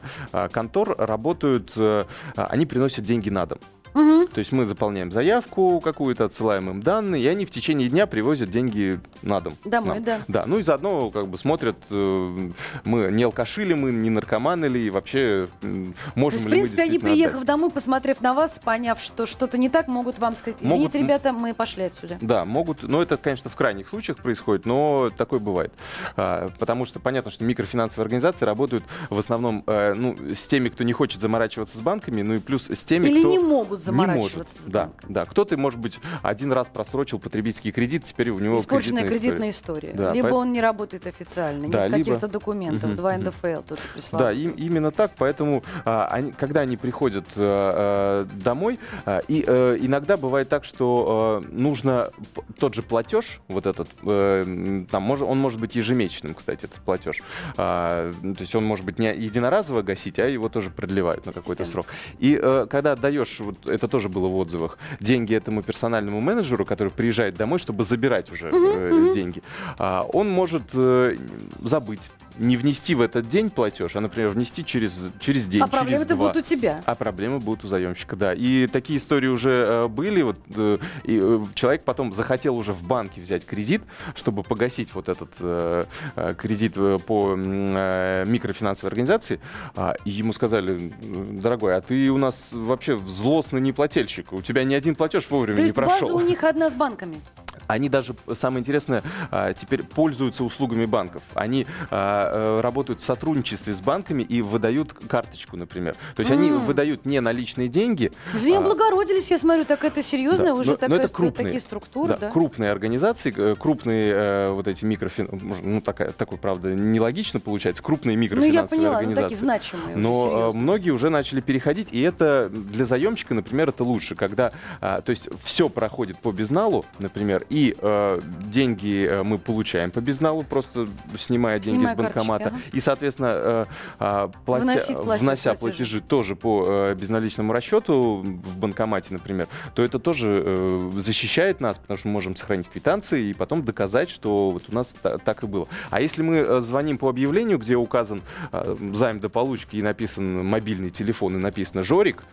контор 0.52 0.94
работают, 0.98 1.72
э, 1.76 2.04
они 2.36 2.66
приносят 2.66 3.03
деньги 3.04 3.28
на 3.28 3.46
дом. 3.46 3.58
Мгм. 3.94 4.26
То 4.26 4.40
есть 4.40 4.52
мы 4.52 4.64
заполняем 4.64 5.10
заявку 5.12 5.80
какую-то, 5.80 6.24
отсылаем 6.24 6.68
им 6.68 6.82
данные, 6.82 7.22
и 7.22 7.26
они 7.26 7.46
в 7.46 7.50
течение 7.50 7.88
дня 7.88 8.06
привозят 8.06 8.50
деньги 8.50 9.00
на 9.22 9.40
дом. 9.40 9.54
Домой, 9.64 9.96
нам. 9.96 10.04
да. 10.04 10.20
Да, 10.28 10.44
ну 10.46 10.58
и 10.58 10.62
заодно 10.62 11.10
как 11.10 11.28
бы 11.28 11.38
смотрят, 11.38 11.76
э, 11.90 12.50
мы 12.84 13.08
не 13.12 13.22
алкаши 13.22 13.64
ли 13.64 13.74
мы, 13.74 13.92
не 13.92 14.10
наркоманы 14.10 14.66
ли, 14.66 14.86
и 14.86 14.90
вообще 14.90 15.48
То 15.60 15.68
можем 16.14 16.38
есть, 16.38 16.44
в 16.44 16.48
ли 16.48 16.54
мы 16.54 16.60
принципе, 16.62 16.82
они, 16.82 16.98
приехав 16.98 17.36
отдать. 17.36 17.46
домой, 17.46 17.70
посмотрев 17.70 18.20
на 18.20 18.34
вас, 18.34 18.60
поняв, 18.62 19.00
что 19.00 19.26
что-то 19.26 19.58
не 19.58 19.68
так, 19.68 19.86
могут 19.86 20.18
вам 20.18 20.34
сказать, 20.34 20.56
извините, 20.60 20.78
Могут, 20.78 20.94
ребята, 20.94 21.32
мы 21.32 21.54
пошли 21.54 21.84
отсюда. 21.84 22.18
Да, 22.20 22.44
могут, 22.44 22.82
но 22.82 23.00
это, 23.00 23.16
конечно, 23.16 23.48
в 23.48 23.56
крайних 23.56 23.88
случаях 23.88 24.18
происходит, 24.18 24.66
но 24.66 25.10
такое 25.16 25.38
бывает. 25.38 25.72
А, 26.16 26.48
потому 26.58 26.84
что 26.84 26.98
понятно, 26.98 27.30
что 27.30 27.44
микрофинансовые 27.44 28.04
организации 28.04 28.44
работают 28.44 28.82
в 29.10 29.18
основном 29.18 29.62
э, 29.66 29.94
ну, 29.94 30.16
с 30.34 30.46
теми, 30.48 30.68
кто 30.68 30.82
не 30.82 30.92
хочет 30.92 31.20
заморачиваться 31.20 31.78
с 31.78 31.80
банками, 31.80 32.22
ну 32.22 32.34
и 32.34 32.38
плюс 32.38 32.68
с 32.68 32.84
теми, 32.84 33.08
Или 33.08 33.20
кто... 33.20 33.30
не 33.30 33.38
могут 33.38 33.83
не 33.90 33.96
заморачиваться 33.96 34.38
может. 34.38 34.48
с 34.50 34.64
Да, 34.66 34.90
да. 35.08 35.24
Кто-то, 35.24 35.56
может 35.56 35.78
быть, 35.78 35.98
один 36.22 36.52
раз 36.52 36.68
просрочил 36.68 37.18
потребительский 37.18 37.72
кредит, 37.72 38.04
теперь 38.04 38.30
у 38.30 38.38
него 38.38 38.58
Испорченная 38.58 39.02
кредитная 39.02 39.20
кредитная 39.20 39.50
история. 39.50 39.88
история. 39.90 40.08
Да, 40.08 40.14
либо 40.14 40.28
поэт- 40.28 40.34
он 40.34 40.52
не 40.52 40.60
работает 40.60 41.06
официально, 41.06 41.68
Да, 41.68 41.88
нет 41.88 41.98
либо- 41.98 42.10
каких-то 42.10 42.28
документов, 42.28 42.96
два. 42.96 43.16
НДФЛ 43.16 43.62
тут 43.68 43.78
прислал. 43.94 44.22
Да, 44.22 44.32
им- 44.32 44.52
именно 44.52 44.90
так, 44.90 45.12
поэтому 45.16 45.62
а, 45.84 46.06
они, 46.10 46.32
когда 46.32 46.60
они 46.60 46.76
приходят 46.76 47.24
э, 47.36 48.26
домой, 48.34 48.78
а, 49.04 49.20
и 49.28 49.44
э, 49.46 49.76
иногда 49.80 50.16
бывает 50.16 50.48
так, 50.48 50.64
что 50.64 51.42
э, 51.44 51.48
нужно 51.52 52.10
тот 52.58 52.74
же 52.74 52.82
платеж, 52.82 53.40
вот 53.48 53.66
этот, 53.66 53.88
м, 54.02 54.86
там, 54.86 55.10
мож- 55.10 55.24
он 55.24 55.38
может 55.38 55.60
быть 55.60 55.76
ежемесячным, 55.76 56.34
кстати, 56.34 56.64
этот 56.64 56.80
платеж. 56.82 57.22
А, 57.56 58.12
то 58.22 58.40
есть 58.40 58.54
он 58.54 58.64
может 58.64 58.84
быть 58.84 58.98
не 58.98 59.14
единоразово 59.14 59.82
гасить, 59.82 60.18
а 60.18 60.26
его 60.28 60.48
тоже 60.48 60.70
продлевают 60.70 61.26
на 61.26 61.32
какой-то 61.32 61.64
срок. 61.64 61.86
И 62.18 62.38
э, 62.40 62.66
когда 62.70 62.92
отдаешь, 62.92 63.40
вот 63.40 63.66
это 63.74 63.88
тоже 63.88 64.08
было 64.08 64.28
в 64.28 64.36
отзывах, 64.36 64.78
деньги 65.00 65.34
этому 65.34 65.62
персональному 65.62 66.20
менеджеру, 66.20 66.64
который 66.64 66.90
приезжает 66.90 67.34
домой, 67.34 67.58
чтобы 67.58 67.84
забирать 67.84 68.32
уже 68.32 68.50
э, 68.52 69.12
деньги, 69.14 69.42
а, 69.78 70.06
он 70.12 70.28
может 70.28 70.62
э, 70.74 71.16
забыть 71.62 72.10
не 72.38 72.56
внести 72.56 72.94
в 72.94 73.00
этот 73.00 73.28
день 73.28 73.50
платеж, 73.50 73.96
а, 73.96 74.00
например, 74.00 74.30
внести 74.30 74.64
через, 74.64 75.10
через 75.20 75.46
день, 75.46 75.62
а 75.62 75.66
проблемы-то 75.66 76.04
через 76.04 76.16
два. 76.16 76.28
будут 76.28 76.36
у 76.44 76.48
тебя. 76.48 76.82
А 76.84 76.94
проблемы 76.94 77.38
будут 77.38 77.64
у 77.64 77.68
заемщика, 77.68 78.16
да. 78.16 78.34
И 78.34 78.66
такие 78.66 78.98
истории 78.98 79.28
уже 79.28 79.50
э, 79.84 79.88
были. 79.88 80.22
Вот, 80.22 80.38
э, 80.54 80.78
и, 81.04 81.20
э, 81.22 81.40
человек 81.54 81.84
потом 81.84 82.12
захотел 82.12 82.56
уже 82.56 82.72
в 82.72 82.82
банке 82.84 83.20
взять 83.20 83.44
кредит, 83.44 83.82
чтобы 84.14 84.42
погасить 84.42 84.94
вот 84.94 85.08
этот 85.08 85.30
э, 85.40 85.84
э, 86.16 86.34
кредит 86.36 86.72
э, 86.76 86.98
по 87.04 87.34
э, 87.36 88.24
микрофинансовой 88.26 88.88
организации. 88.90 89.40
А, 89.76 89.94
и 90.04 90.10
ему 90.10 90.32
сказали, 90.32 90.92
дорогой, 91.02 91.76
а 91.76 91.80
ты 91.80 92.10
у 92.10 92.18
нас 92.18 92.50
вообще 92.52 92.98
злостный 92.98 93.60
неплательщик. 93.60 94.32
У 94.32 94.42
тебя 94.42 94.64
ни 94.64 94.74
один 94.74 94.94
платеж 94.94 95.30
вовремя 95.30 95.56
То 95.56 95.62
не 95.62 95.66
есть 95.68 95.76
база 95.76 95.98
прошел. 95.98 96.16
у 96.16 96.20
них 96.20 96.42
одна 96.44 96.70
с 96.70 96.74
банками. 96.74 97.20
Они 97.66 97.88
даже, 97.88 98.14
самое 98.34 98.60
интересное, 98.60 99.02
а, 99.30 99.52
теперь 99.52 99.82
пользуются 99.82 100.44
услугами 100.44 100.84
банков. 100.86 101.22
Они 101.34 101.66
а, 101.90 102.58
э, 102.58 102.60
работают 102.60 103.00
в 103.00 103.04
сотрудничестве 103.04 103.74
с 103.74 103.80
банками 103.80 104.22
и 104.22 104.42
выдают 104.42 104.92
карточку, 104.92 105.56
например. 105.56 105.96
То 106.14 106.20
есть 106.20 106.30
они 106.30 106.50
выдают 106.50 107.06
не 107.06 107.20
наличные 107.20 107.68
деньги. 107.68 108.12
Извини, 108.34 108.56
а, 108.56 108.60
облагородились, 108.60 109.30
я 109.30 109.38
смотрю, 109.38 109.64
так 109.64 109.84
это 109.84 110.02
серьезно, 110.02 110.46
Да, 110.46 110.54
уже 110.54 110.70
но- 110.70 110.74
но 110.74 110.78
такая- 110.78 110.98
это 111.00 111.08
крупные. 111.08 111.44
такие 111.44 111.60
структуры, 111.60 112.08
да, 112.08 112.16
да. 112.16 112.30
крупные 112.30 112.70
организации, 112.70 113.32
э, 113.36 113.54
крупные 113.58 114.12
э, 114.14 114.50
вот 114.50 114.68
эти 114.68 114.84
микрофин... 114.84 115.28
Ну, 115.62 115.80
такая, 115.80 116.10
такой, 116.10 116.38
правда, 116.38 116.72
нелогично 116.74 117.40
получается. 117.40 117.82
Крупные 117.82 118.16
Ну, 118.16 118.22
я 118.22 118.28
микрофинансовые 118.28 118.68
поняла, 118.68 118.92
ну, 118.92 118.98
организации. 118.98 119.22
такие 119.24 119.38
значимые 119.38 119.96
Но 119.96 120.52
многие 120.54 120.90
уже 120.90 121.10
начали 121.10 121.40
переходить, 121.40 121.88
и 121.92 122.00
это 122.00 122.50
для 122.50 122.84
заемщика, 122.84 123.34
например, 123.34 123.70
это 123.70 123.84
лучше, 123.84 124.14
когда, 124.14 124.52
то 124.80 125.04
есть 125.06 125.28
все 125.42 125.68
проходит 125.68 126.18
по 126.18 126.32
безналу, 126.32 126.84
например, 126.98 127.46
и 127.54 127.76
э, 127.80 128.20
деньги 128.50 129.06
э, 129.08 129.22
мы 129.22 129.38
получаем 129.38 129.92
по 129.92 130.00
безналу, 130.00 130.42
просто 130.42 130.88
снимая 131.16 131.60
деньги 131.60 131.78
Снимая 131.86 131.94
с 131.94 131.96
банкомата, 131.96 132.44
карточки, 132.50 132.76
и, 132.76 132.80
соответственно, 132.80 133.32
э, 133.32 133.64
а, 134.00 134.30
платя- 134.44 134.62
Вносить 134.64 134.96
платеж- 134.96 135.18
внося 135.20 135.50
платежи. 135.54 135.60
платежи 135.60 136.00
тоже 136.00 136.34
по 136.34 136.64
э, 136.66 136.94
безналичному 136.96 137.52
расчету 137.52 138.24
в 138.24 138.56
банкомате, 138.58 139.12
например, 139.14 139.46
то 139.74 139.82
это 139.84 140.00
тоже 140.00 140.42
э, 140.44 140.90
защищает 140.96 141.60
нас, 141.60 141.78
потому 141.78 141.96
что 141.98 142.08
мы 142.08 142.14
можем 142.14 142.34
сохранить 142.34 142.68
квитанции 142.68 143.28
и 143.30 143.34
потом 143.34 143.62
доказать, 143.64 144.10
что 144.10 144.50
вот 144.50 144.64
у 144.68 144.74
нас 144.74 144.92
та- 145.00 145.18
так 145.18 145.44
и 145.44 145.46
было. 145.46 145.68
А 145.90 146.00
если 146.00 146.22
мы 146.22 146.36
э, 146.38 146.60
звоним 146.60 146.98
по 146.98 147.08
объявлению, 147.08 147.58
где 147.58 147.76
указан 147.76 148.20
э, 148.52 148.76
займ 148.94 149.20
до 149.20 149.28
получки 149.28 149.76
и 149.76 149.82
написан 149.82 150.44
мобильный 150.44 150.90
телефон 150.90 151.36
и 151.36 151.38
написано 151.38 151.84
«Жорик», 151.84 152.24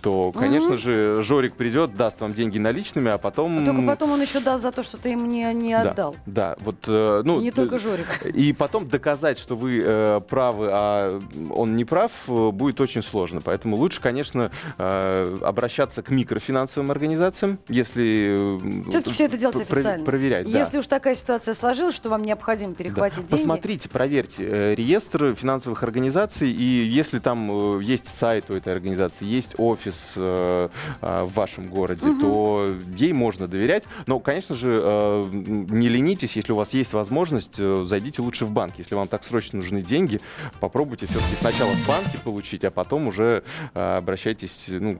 то, 0.00 0.32
конечно 0.32 0.76
же, 0.76 1.22
Жорик 1.22 1.54
придет, 1.54 1.94
даст 1.94 2.20
вам 2.20 2.32
деньги 2.34 2.58
наличными, 2.58 3.10
а 3.10 3.18
потом... 3.18 3.62
А 3.62 3.64
Только 3.66 3.82
потом 3.82 4.10
он 4.12 4.22
еще 4.22 4.40
даст 4.40 4.62
за 4.62 4.72
то, 4.72 4.82
что 4.82 4.96
ты 4.96 5.12
им 5.12 5.28
не, 5.28 5.52
не 5.54 5.72
Да, 5.82 5.90
отдал. 5.90 6.16
Да, 6.26 6.56
вот, 6.60 6.76
э, 6.86 7.22
ну... 7.24 7.40
И 7.40 7.44
не 7.44 7.50
д- 7.50 7.56
только 7.56 7.78
Жорик. 7.78 8.24
и 8.24 8.52
потом 8.52 8.88
доказать, 8.88 9.38
что 9.38 9.54
вы 9.56 9.82
э, 9.84 10.20
правы, 10.28 10.68
а 10.72 11.20
он 11.50 11.76
не 11.76 11.84
прав, 11.84 12.10
э, 12.28 12.50
будет 12.50 12.80
очень 12.80 13.02
сложно. 13.02 13.40
Поэтому 13.40 13.76
лучше, 13.76 14.00
конечно, 14.00 14.50
э, 14.78 15.36
обращаться 15.42 16.02
к 16.02 16.10
микрофинансовым 16.10 16.90
организациям, 16.90 17.58
если... 17.68 18.58
э, 18.86 18.90
Все-таки 18.90 19.10
все 19.10 19.24
это 19.24 19.36
делать 19.36 19.56
пр- 19.56 19.66
про- 19.66 19.76
официально. 19.78 20.04
Проверять, 20.04 20.50
да. 20.50 20.58
Если 20.58 20.78
уж 20.78 20.86
такая 20.86 21.14
ситуация 21.14 21.54
сложилась, 21.54 21.94
что 21.94 22.08
вам 22.08 22.22
необходимо 22.22 22.72
Да. 22.72 22.76
перехватить 22.76 23.18
деньги. 23.18 23.30
Посмотрите, 23.30 23.88
проверьте 23.88 24.44
э, 24.46 24.74
реестр 24.74 25.34
финансовых 25.34 25.82
организаций, 25.82 26.50
и 26.50 26.62
если 26.62 27.18
там 27.18 27.78
э, 27.78 27.82
есть 27.82 28.08
сайт 28.08 28.50
у 28.50 28.54
этой 28.54 28.72
организации, 28.72 29.24
есть 29.26 29.54
офис 29.72 30.14
э, 30.16 30.68
э, 31.00 31.22
в 31.24 31.32
вашем 31.34 31.68
городе, 31.68 32.06
Мгм. 32.06 32.20
то 32.20 32.74
ей 32.96 33.12
можно 33.12 33.48
доверять. 33.48 33.84
Но, 34.06 34.20
конечно 34.20 34.54
же, 34.54 34.80
э, 34.82 35.24
не 35.32 35.88
ленитесь, 35.88 36.36
если 36.36 36.52
у 36.52 36.56
вас 36.56 36.74
есть 36.74 36.92
возможность, 36.92 37.56
зайдите 37.56 38.22
лучше 38.22 38.44
в 38.44 38.50
банк. 38.50 38.74
Если 38.78 38.94
вам 38.94 39.08
так 39.08 39.24
срочно 39.24 39.58
нужны 39.58 39.82
деньги, 39.82 40.20
попробуйте 40.60 41.06
все-таки 41.06 41.34
сначала 41.34 41.70
в 41.72 41.86
банке 41.86 42.18
получить, 42.24 42.64
а 42.64 42.70
потом 42.70 43.08
уже 43.08 43.42
обращайтесь 43.74 44.66
ну, 44.70 44.98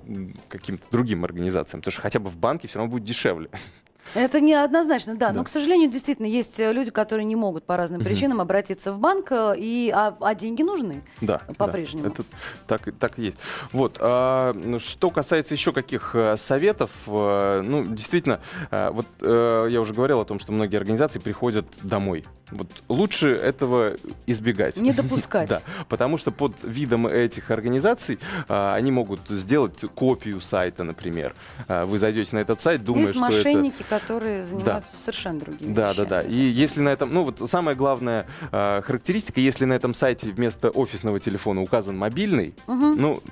к 0.49 0.53
каким-то 0.53 0.87
другим 0.91 1.25
организациям, 1.25 1.81
потому 1.81 1.93
что 1.93 2.03
хотя 2.03 2.19
бы 2.19 2.29
в 2.31 2.37
банке 2.37 2.69
все 2.69 2.79
равно 2.79 2.93
будет 2.93 3.05
дешевле. 3.05 3.49
Это 4.15 4.41
неоднозначно, 4.41 5.15
да. 5.15 5.29
Да. 5.29 5.35
Но, 5.35 5.45
к 5.45 5.49
сожалению, 5.49 5.91
действительно, 5.91 6.27
есть 6.27 6.59
э, 6.61 6.73
люди, 6.73 6.91
которые 6.91 7.25
не 7.25 7.37
могут 7.37 7.65
по 7.65 7.77
разным 7.77 8.01
Мгм. 8.01 8.09
причинам 8.09 8.41
обратиться 8.41 8.93
в 8.93 8.99
банк, 8.99 9.29
э, 9.31 9.55
и, 9.57 9.91
а, 9.95 10.15
а 10.21 10.35
деньги 10.35 10.63
нужны. 10.63 11.03
Да, 11.21 11.41
По-прежнему. 11.57 12.05
да, 12.05 12.11
это 12.11 12.25
так, 12.67 12.89
и- 12.89 12.93
так 12.93 13.19
и 13.19 13.23
есть. 13.23 13.39
Вот. 13.73 13.97
а, 14.01 14.55
что 14.79 15.11
касается 15.11 15.55
еще 15.55 15.73
каких 15.73 16.11
э, 16.15 16.37
советов, 16.37 16.91
ну, 17.07 17.85
действительно, 17.87 18.41
вот 18.71 19.07
я 19.21 19.81
уже 19.81 19.95
говорил 19.95 20.21
о 20.21 20.25
том, 20.25 20.39
что 20.39 20.53
многие 20.53 20.77
организации 20.77 21.19
приходят 21.19 21.67
домой. 21.83 22.25
Вот 22.51 22.69
лучше 22.89 23.29
этого 23.29 23.97
избегать. 24.27 24.77
Не 24.77 24.93
допускать. 24.93 25.49
Да, 25.53 25.61
потому 25.89 26.19
что 26.19 26.31
под 26.31 26.53
видом 26.63 27.07
этих 27.07 27.51
организаций 27.51 28.19
а, 28.49 28.75
они 28.75 28.91
могут 28.93 29.21
сделать 29.29 29.85
копию 29.95 30.41
сайта, 30.41 30.85
например. 30.85 31.35
А, 31.69 31.85
Вы 31.87 31.99
зайдете 31.99 32.37
на 32.37 32.41
этот 32.41 32.61
сайт, 32.61 32.85
думая, 32.85 33.03
есть 33.03 33.15
что 33.15 33.27
это... 33.27 33.37
мошенники, 33.37 33.83
которые 33.83 34.02
которые 34.03 34.45
занимаются 34.45 34.93
да. 34.93 34.99
совершенно 34.99 35.41
другими 35.41 35.73
Да, 35.73 35.91
вещами. 35.91 36.09
да, 36.09 36.23
да. 36.23 36.29
И 36.29 36.37
если 36.37 36.81
на 36.81 36.91
этом, 36.91 37.13
ну 37.13 37.25
вот 37.25 37.49
самая 37.49 37.75
главная 37.75 38.27
э, 38.51 38.83
характеристика, 38.83 39.41
если 39.41 39.65
на 39.65 39.75
этом 39.75 39.95
сайте 39.95 40.31
вместо 40.31 40.71
офисного 40.71 41.21
телефона 41.21 41.63
указан 41.63 41.97
мобильный, 41.97 42.55
угу. 42.67 42.95
ну 42.95 43.23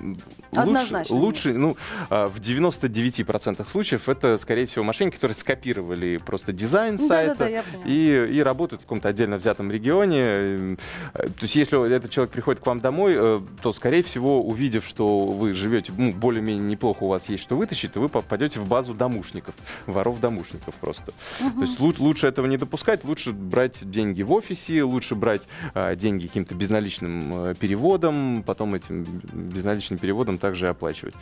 лучше, 0.51 1.05
лучше, 1.09 1.53
ну 1.53 1.77
э, 2.09 2.25
в 2.27 2.39
99% 2.39 3.67
случаев 3.69 4.09
это, 4.09 4.37
скорее 4.37 4.65
всего, 4.65 4.83
мошенники, 4.83 5.15
которые 5.15 5.35
скопировали 5.35 6.17
просто 6.17 6.53
дизайн 6.53 6.97
сайта 6.97 7.35
да, 7.39 7.45
да, 7.49 7.63
да, 7.73 7.79
и, 7.85 8.33
и 8.33 8.39
работают 8.41 8.81
в 8.81 8.85
каком-то 8.85 9.09
отдельно 9.09 9.37
взятом 9.37 9.71
регионе. 9.71 10.21
Э, 10.23 10.75
то 11.13 11.43
есть 11.43 11.55
если 11.55 11.93
этот 11.93 12.11
человек 12.11 12.31
приходит 12.31 12.61
к 12.61 12.65
вам 12.65 12.79
домой, 12.79 13.13
э, 13.15 13.41
то, 13.61 13.73
скорее 13.73 14.03
всего, 14.03 14.41
увидев, 14.41 14.85
что 14.85 15.25
вы 15.25 15.53
живете, 15.53 15.93
ну, 15.97 16.13
более-менее 16.13 16.63
неплохо 16.63 17.03
у 17.03 17.07
вас 17.07 17.29
есть 17.29 17.43
что 17.43 17.55
вытащить, 17.55 17.93
то 17.93 17.99
вы 17.99 18.09
попадете 18.09 18.59
в 18.59 18.67
базу 18.67 18.93
домушников, 18.93 19.55
воров-домушников 19.87 20.50
просто. 20.79 21.13
Угу. 21.39 21.59
То 21.59 21.61
есть 21.61 21.79
лучше 21.79 22.27
этого 22.27 22.45
не 22.45 22.57
допускать, 22.57 23.03
лучше 23.03 23.31
брать 23.31 23.89
деньги 23.89 24.23
в 24.23 24.31
офисе, 24.31 24.83
лучше 24.83 25.15
брать 25.15 25.47
а, 25.73 25.95
деньги 25.95 26.27
каким-то 26.27 26.55
безналичным 26.55 27.33
а, 27.33 27.53
переводом, 27.53 28.43
потом 28.43 28.75
этим 28.75 29.03
безналичным 29.03 29.99
переводом 29.99 30.37
также 30.37 30.67
оплачивать. 30.67 31.15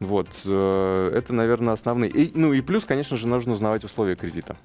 Вот, 0.00 0.28
э, 0.46 1.12
это, 1.14 1.32
наверное, 1.32 1.74
основные. 1.74 2.10
И, 2.10 2.32
ну 2.34 2.52
и 2.52 2.60
плюс, 2.60 2.84
конечно 2.84 3.16
же, 3.16 3.28
нужно 3.28 3.52
узнавать 3.52 3.84
условия 3.84 4.16
кредита. 4.16 4.56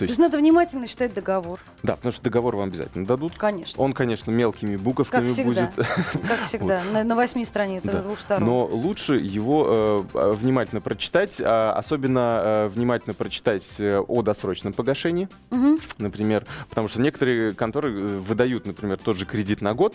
То 0.00 0.04
есть, 0.04 0.16
То 0.16 0.22
есть 0.22 0.32
надо 0.32 0.38
внимательно 0.42 0.88
читать 0.88 1.12
договор. 1.12 1.60
Да, 1.82 1.94
потому 1.96 2.10
что 2.10 2.22
договор 2.22 2.56
вам 2.56 2.70
обязательно 2.70 3.04
дадут. 3.04 3.34
Конечно. 3.36 3.82
Он, 3.82 3.92
конечно, 3.92 4.30
мелкими 4.30 4.76
буковками 4.76 5.30
как 5.30 5.44
будет. 5.44 5.74
Как 5.76 6.46
всегда, 6.46 6.80
вот. 6.82 6.94
на, 6.94 7.04
на 7.04 7.14
восьми 7.14 7.44
страницах 7.44 7.92
да. 7.92 8.00
с 8.00 8.02
двух 8.04 8.18
сторон. 8.18 8.48
Но 8.48 8.64
лучше 8.64 9.16
его 9.16 10.06
э, 10.14 10.32
внимательно 10.32 10.80
прочитать, 10.80 11.36
а 11.38 11.74
особенно 11.74 12.40
э, 12.42 12.68
внимательно 12.68 13.12
прочитать 13.12 13.74
э, 13.78 13.98
о 13.98 14.22
досрочном 14.22 14.72
погашении, 14.72 15.28
угу. 15.50 15.78
например, 15.98 16.46
потому 16.70 16.88
что 16.88 17.02
некоторые 17.02 17.52
конторы 17.52 17.90
э, 17.92 18.18
выдают, 18.20 18.64
например, 18.64 18.96
тот 18.96 19.18
же 19.18 19.26
кредит 19.26 19.60
на 19.60 19.74
год. 19.74 19.94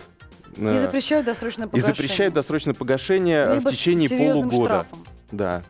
И 0.56 0.78
запрещают 0.78 1.26
досрочное 1.26 1.68
погашение. 1.68 1.94
И 1.94 1.96
запрещают 1.96 2.34
досрочное 2.36 2.76
погашение 2.76 3.56
Либо 3.56 3.70
в 3.70 3.72
течение 3.72 4.08
полугода. 4.08 4.66
Штрафом. 4.66 5.04
Да. 5.32 5.64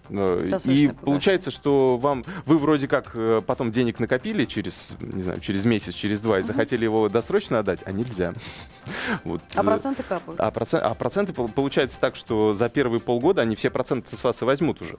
И 0.65 0.91
получается, 1.01 1.51
что 1.51 1.97
вам 1.97 2.25
вы 2.45 2.57
вроде 2.57 2.88
как 2.88 3.12
э, 3.13 3.41
потом 3.45 3.71
денег 3.71 4.00
накопили 4.00 4.45
через, 4.45 4.93
не 5.00 5.24
знаю, 5.24 5.39
через 5.39 5.65
месяц, 5.65 5.93
через 5.93 6.21
два, 6.21 6.38
и 6.38 6.41
угу. 6.41 6.47
захотели 6.47 6.83
его 6.83 7.09
досрочно 7.09 7.59
отдать, 7.59 7.79
а 7.85 7.91
нельзя. 7.91 8.33
вот. 9.24 9.41
А 9.55 9.63
проценты 9.63 10.03
капают? 10.03 10.39
А, 10.39 10.51
процент, 10.51 10.83
а 10.83 10.93
проценты 10.93 11.33
получается 11.33 12.00
так, 12.00 12.15
что 12.15 12.53
за 12.53 12.69
первые 12.69 13.00
полгода 13.00 13.41
они 13.41 13.55
все 13.55 13.69
проценты 13.69 14.15
с 14.15 14.24
вас 14.24 14.41
и 14.41 14.45
возьмут 14.45 14.81
уже. 14.81 14.97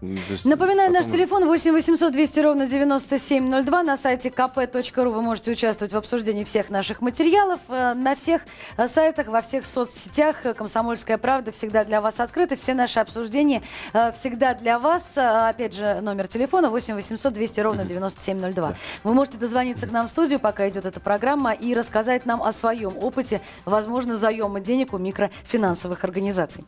Напоминаю, 0.00 0.92
потом... 0.92 0.92
наш 0.92 1.06
телефон 1.06 1.46
8 1.46 1.72
800 1.72 2.12
200 2.12 2.40
ровно 2.40 2.66
9702. 2.66 3.82
На 3.82 3.96
сайте 3.96 4.28
kp.ru 4.28 5.10
вы 5.10 5.22
можете 5.22 5.52
участвовать 5.52 5.92
в 5.92 5.96
обсуждении 5.96 6.44
всех 6.44 6.70
наших 6.70 7.00
материалов. 7.00 7.60
Э, 7.68 7.94
на 7.94 8.14
всех 8.14 8.42
э, 8.76 8.88
сайтах, 8.88 9.28
во 9.28 9.42
всех 9.42 9.66
соцсетях 9.66 10.36
«Комсомольская 10.56 11.18
правда» 11.18 11.52
всегда 11.52 11.84
для 11.84 12.00
вас 12.00 12.20
открыты. 12.20 12.56
Все 12.56 12.74
наши 12.74 13.00
обсуждения 13.00 13.62
э, 13.92 14.12
всегда 14.12 14.54
для 14.54 14.78
вас. 14.78 15.16
Опять 15.16 15.74
же, 15.74 16.00
номер 16.00 16.28
телефона 16.28 16.70
8 16.70 16.94
800 16.94 17.32
200 17.32 17.60
ровно 17.60 17.84
9702. 17.84 18.74
Вы 19.04 19.14
можете 19.14 19.38
дозвониться 19.38 19.86
к 19.86 19.92
нам 19.92 20.06
в 20.06 20.10
студию, 20.10 20.40
пока 20.40 20.68
идет 20.68 20.86
эта 20.86 21.00
программа, 21.00 21.52
и 21.52 21.74
рассказать 21.74 22.26
нам 22.26 22.42
о 22.42 22.52
своем 22.52 22.96
опыте, 22.98 23.40
возможно, 23.64 24.16
заема 24.16 24.60
денег 24.60 24.92
у 24.92 24.98
микрофинансовых 24.98 26.04
организаций. 26.04 26.64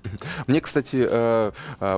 Мне, 0.46 0.60
кстати, 0.60 1.08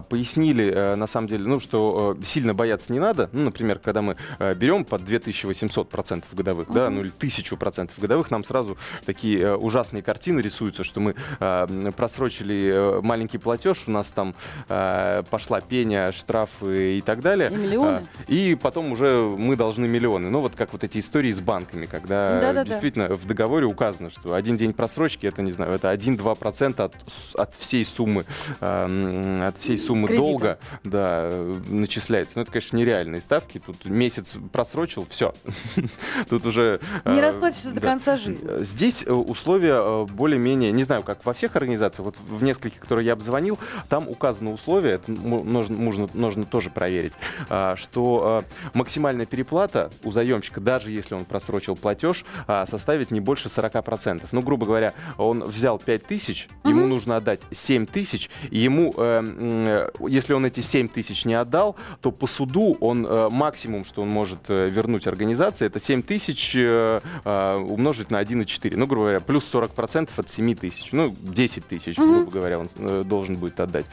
пояснили, 0.09 0.95
на 0.97 1.07
самом 1.07 1.20
самом 1.21 1.29
деле, 1.29 1.45
ну, 1.47 1.61
что 1.61 2.17
э, 2.19 2.25
сильно 2.25 2.55
бояться 2.55 2.93
не 2.93 2.99
надо. 2.99 3.29
Ну, 3.33 3.45
например, 3.45 3.79
когда 3.79 4.01
мы 4.01 4.17
э, 4.39 4.55
берем 4.55 4.85
под 4.85 5.03
2800% 5.03 6.25
годовых, 6.33 6.73
да, 6.73 6.89
ну 6.91 7.03
или 7.03 7.13
1000% 7.13 7.91
годовых, 7.99 8.31
нам 8.31 8.45
сразу 8.45 8.79
такие 9.05 9.41
э, 9.41 9.55
ужасные 9.55 10.03
картины 10.03 10.41
рисуются, 10.41 10.83
что 10.85 11.01
мы 11.01 11.15
э, 11.39 11.93
просрочили 11.97 12.71
э, 12.73 13.01
маленький 13.03 13.39
платеж, 13.39 13.85
у 13.87 13.91
нас 13.91 14.09
там 14.09 14.35
э, 14.69 15.23
пошла 15.31 15.61
пеня, 15.61 16.13
штрафы 16.13 16.99
и 16.99 17.01
так 17.03 17.21
далее. 17.21 17.51
И 17.51 17.57
миллионы. 17.57 18.07
Э, 18.27 18.33
и 18.33 18.55
потом 18.55 18.93
уже 18.93 19.21
мы 19.21 19.57
должны 19.57 19.87
миллионы. 19.87 20.31
Ну, 20.31 20.41
вот 20.41 20.57
как 20.57 20.73
вот 20.73 20.85
эти 20.85 20.99
истории 20.99 21.33
с 21.33 21.41
банками, 21.41 21.85
когда 21.85 22.41
Да-да-да. 22.41 22.65
действительно 22.65 23.15
в 23.15 23.27
договоре 23.27 23.67
указано, 23.67 24.11
что 24.11 24.33
один 24.35 24.57
день 24.57 24.73
просрочки, 24.73 25.27
это, 25.27 25.43
не 25.43 25.53
знаю, 25.53 25.73
это 25.73 25.93
1-2% 25.93 26.83
от, 26.83 26.95
от 27.35 27.55
всей 27.55 27.85
суммы, 27.85 28.25
э, 28.61 29.49
от 29.49 29.59
всей 29.59 29.77
суммы 29.77 30.09
Кредита. 30.09 30.25
долга. 30.25 30.59
Да, 30.85 31.10
начисляется. 31.69 32.35
Но 32.37 32.43
это, 32.43 32.53
конечно, 32.53 32.77
нереальные 32.77 33.21
ставки. 33.21 33.59
Тут 33.59 33.85
месяц 33.87 34.37
просрочил, 34.53 35.07
все. 35.09 35.35
Тут 36.29 36.47
уже... 36.47 36.81
Не 37.05 37.19
э, 37.19 37.21
расплатишься 37.21 37.73
до 37.73 37.81
конца 37.81 38.17
жизни. 38.17 38.63
Здесь 38.63 39.05
э, 39.07 39.13
условия 39.13 39.75
э, 39.75 40.07
более-менее, 40.07 40.73
не 40.73 40.85
знаю, 40.85 41.03
как 41.03 41.25
во 41.25 41.33
всех 41.33 41.57
организациях, 41.57 42.07
вот 42.07 42.17
в 42.19 42.43
нескольких, 42.43 42.81
которые 42.81 43.07
я 43.07 43.13
обзвонил, 43.13 43.59
там 43.89 44.09
указаны 44.09 44.53
условия, 44.53 44.93
это 44.93 45.11
нужно, 45.11 45.77
нужно, 45.77 46.09
нужно 46.15 46.45
тоже 46.45 46.71
проверить, 46.71 47.15
что 47.77 48.45
максимальная 48.75 49.27
переплата 49.27 49.91
у 50.05 50.11
заемщика, 50.11 50.61
даже 50.61 50.91
если 50.91 51.15
он 51.15 51.25
просрочил 51.25 51.77
платеж, 51.77 52.25
составит 52.67 53.11
не 53.11 53.21
больше 53.21 53.49
40%. 53.49 54.29
Ну, 54.33 54.43
грубо 54.43 54.67
говоря, 54.67 54.95
он 55.17 55.45
взял 55.45 55.79
5 55.79 56.07
тысяч, 56.07 56.49
ему 56.65 56.87
нужно 56.87 57.17
отдать 57.17 57.41
7 57.51 57.87
тысяч, 57.87 58.31
и 58.51 58.59
ему, 58.59 58.95
если 60.09 60.35
он 60.35 60.47
эти 60.47 60.61
7 60.61 60.89
тысяч 60.89 61.00
не 61.25 61.35
отдал, 61.35 61.77
то 62.01 62.11
по 62.11 62.27
суду 62.27 62.77
он 62.81 63.07
э, 63.07 63.29
максимум, 63.31 63.85
что 63.85 64.03
он 64.03 64.09
может 64.09 64.39
э, 64.49 64.69
вернуть 64.69 65.07
организации, 65.07 65.67
это 65.67 65.79
7 65.79 66.03
тысяч 66.03 66.55
э, 66.55 67.01
умножить 67.25 68.11
на 68.11 68.23
1,4. 68.23 68.73
Ну, 68.77 68.87
грубо 68.87 69.05
говоря, 69.05 69.21
плюс 69.21 69.53
40% 69.53 70.11
от 70.17 70.29
7 70.29 70.55
тысяч. 70.55 70.93
Ну, 70.93 71.15
10 71.21 71.67
тысяч, 71.67 71.97
mm-hmm. 71.97 72.15
грубо 72.15 72.31
говоря, 72.31 72.59
он 72.61 72.69
должен 73.07 73.37
будет 73.37 73.61
отдать. 73.61 73.87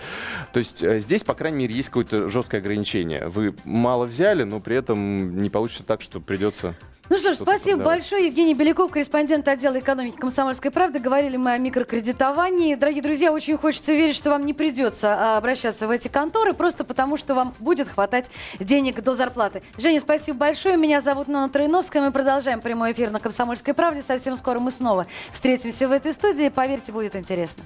То 0.53 0.59
есть 0.59 0.83
здесь, 1.01 1.23
по 1.23 1.33
крайней 1.33 1.57
мере, 1.59 1.75
есть 1.75 1.89
какое-то 1.89 2.29
жесткое 2.29 2.61
ограничение. 2.61 3.27
Вы 3.27 3.55
мало 3.63 4.05
взяли, 4.05 4.43
но 4.43 4.59
при 4.59 4.75
этом 4.75 5.41
не 5.41 5.49
получится 5.49 5.83
так, 5.83 6.01
что 6.01 6.19
придется 6.19 6.75
ну 7.09 7.17
что 7.17 7.33
ж, 7.33 7.37
спасибо 7.37 7.83
большое. 7.83 8.27
Евгений 8.27 8.53
Беляков, 8.53 8.91
корреспондент 8.91 9.47
отдела 9.47 9.79
экономики 9.79 10.17
«Комсомольской 10.17 10.71
правды». 10.71 10.99
Говорили 10.99 11.37
мы 11.37 11.51
о 11.53 11.57
микрокредитовании. 11.57 12.75
Дорогие 12.75 13.01
друзья, 13.01 13.31
очень 13.31 13.57
хочется 13.57 13.93
верить, 13.93 14.15
что 14.15 14.31
вам 14.31 14.45
не 14.45 14.53
придется 14.53 15.15
а, 15.17 15.37
обращаться 15.37 15.87
в 15.87 15.91
эти 15.91 16.09
конторы, 16.09 16.53
просто 16.53 16.83
потому 16.83 17.15
что 17.15 17.33
вам 17.33 17.53
будет 17.59 17.87
хватать 17.87 18.29
денег 18.59 19.01
до 19.01 19.13
зарплаты. 19.13 19.63
Женя, 19.77 20.01
спасибо 20.01 20.37
большое. 20.37 20.75
Меня 20.75 20.99
зовут 20.99 21.27
Нона 21.27 21.49
Троиновская. 21.49 22.03
Мы 22.03 22.11
продолжаем 22.11 22.59
прямой 22.59 22.91
эфир 22.91 23.09
на 23.09 23.19
«Комсомольской 23.19 23.73
правде». 23.73 24.03
Совсем 24.03 24.35
скоро 24.35 24.59
мы 24.59 24.71
снова 24.71 25.07
встретимся 25.31 25.87
в 25.87 25.91
этой 25.91 26.13
студии. 26.13 26.49
Поверьте, 26.49 26.91
будет 26.91 27.15
интересно. 27.15 27.63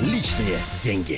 Личные 0.00 0.58
деньги. 0.82 1.10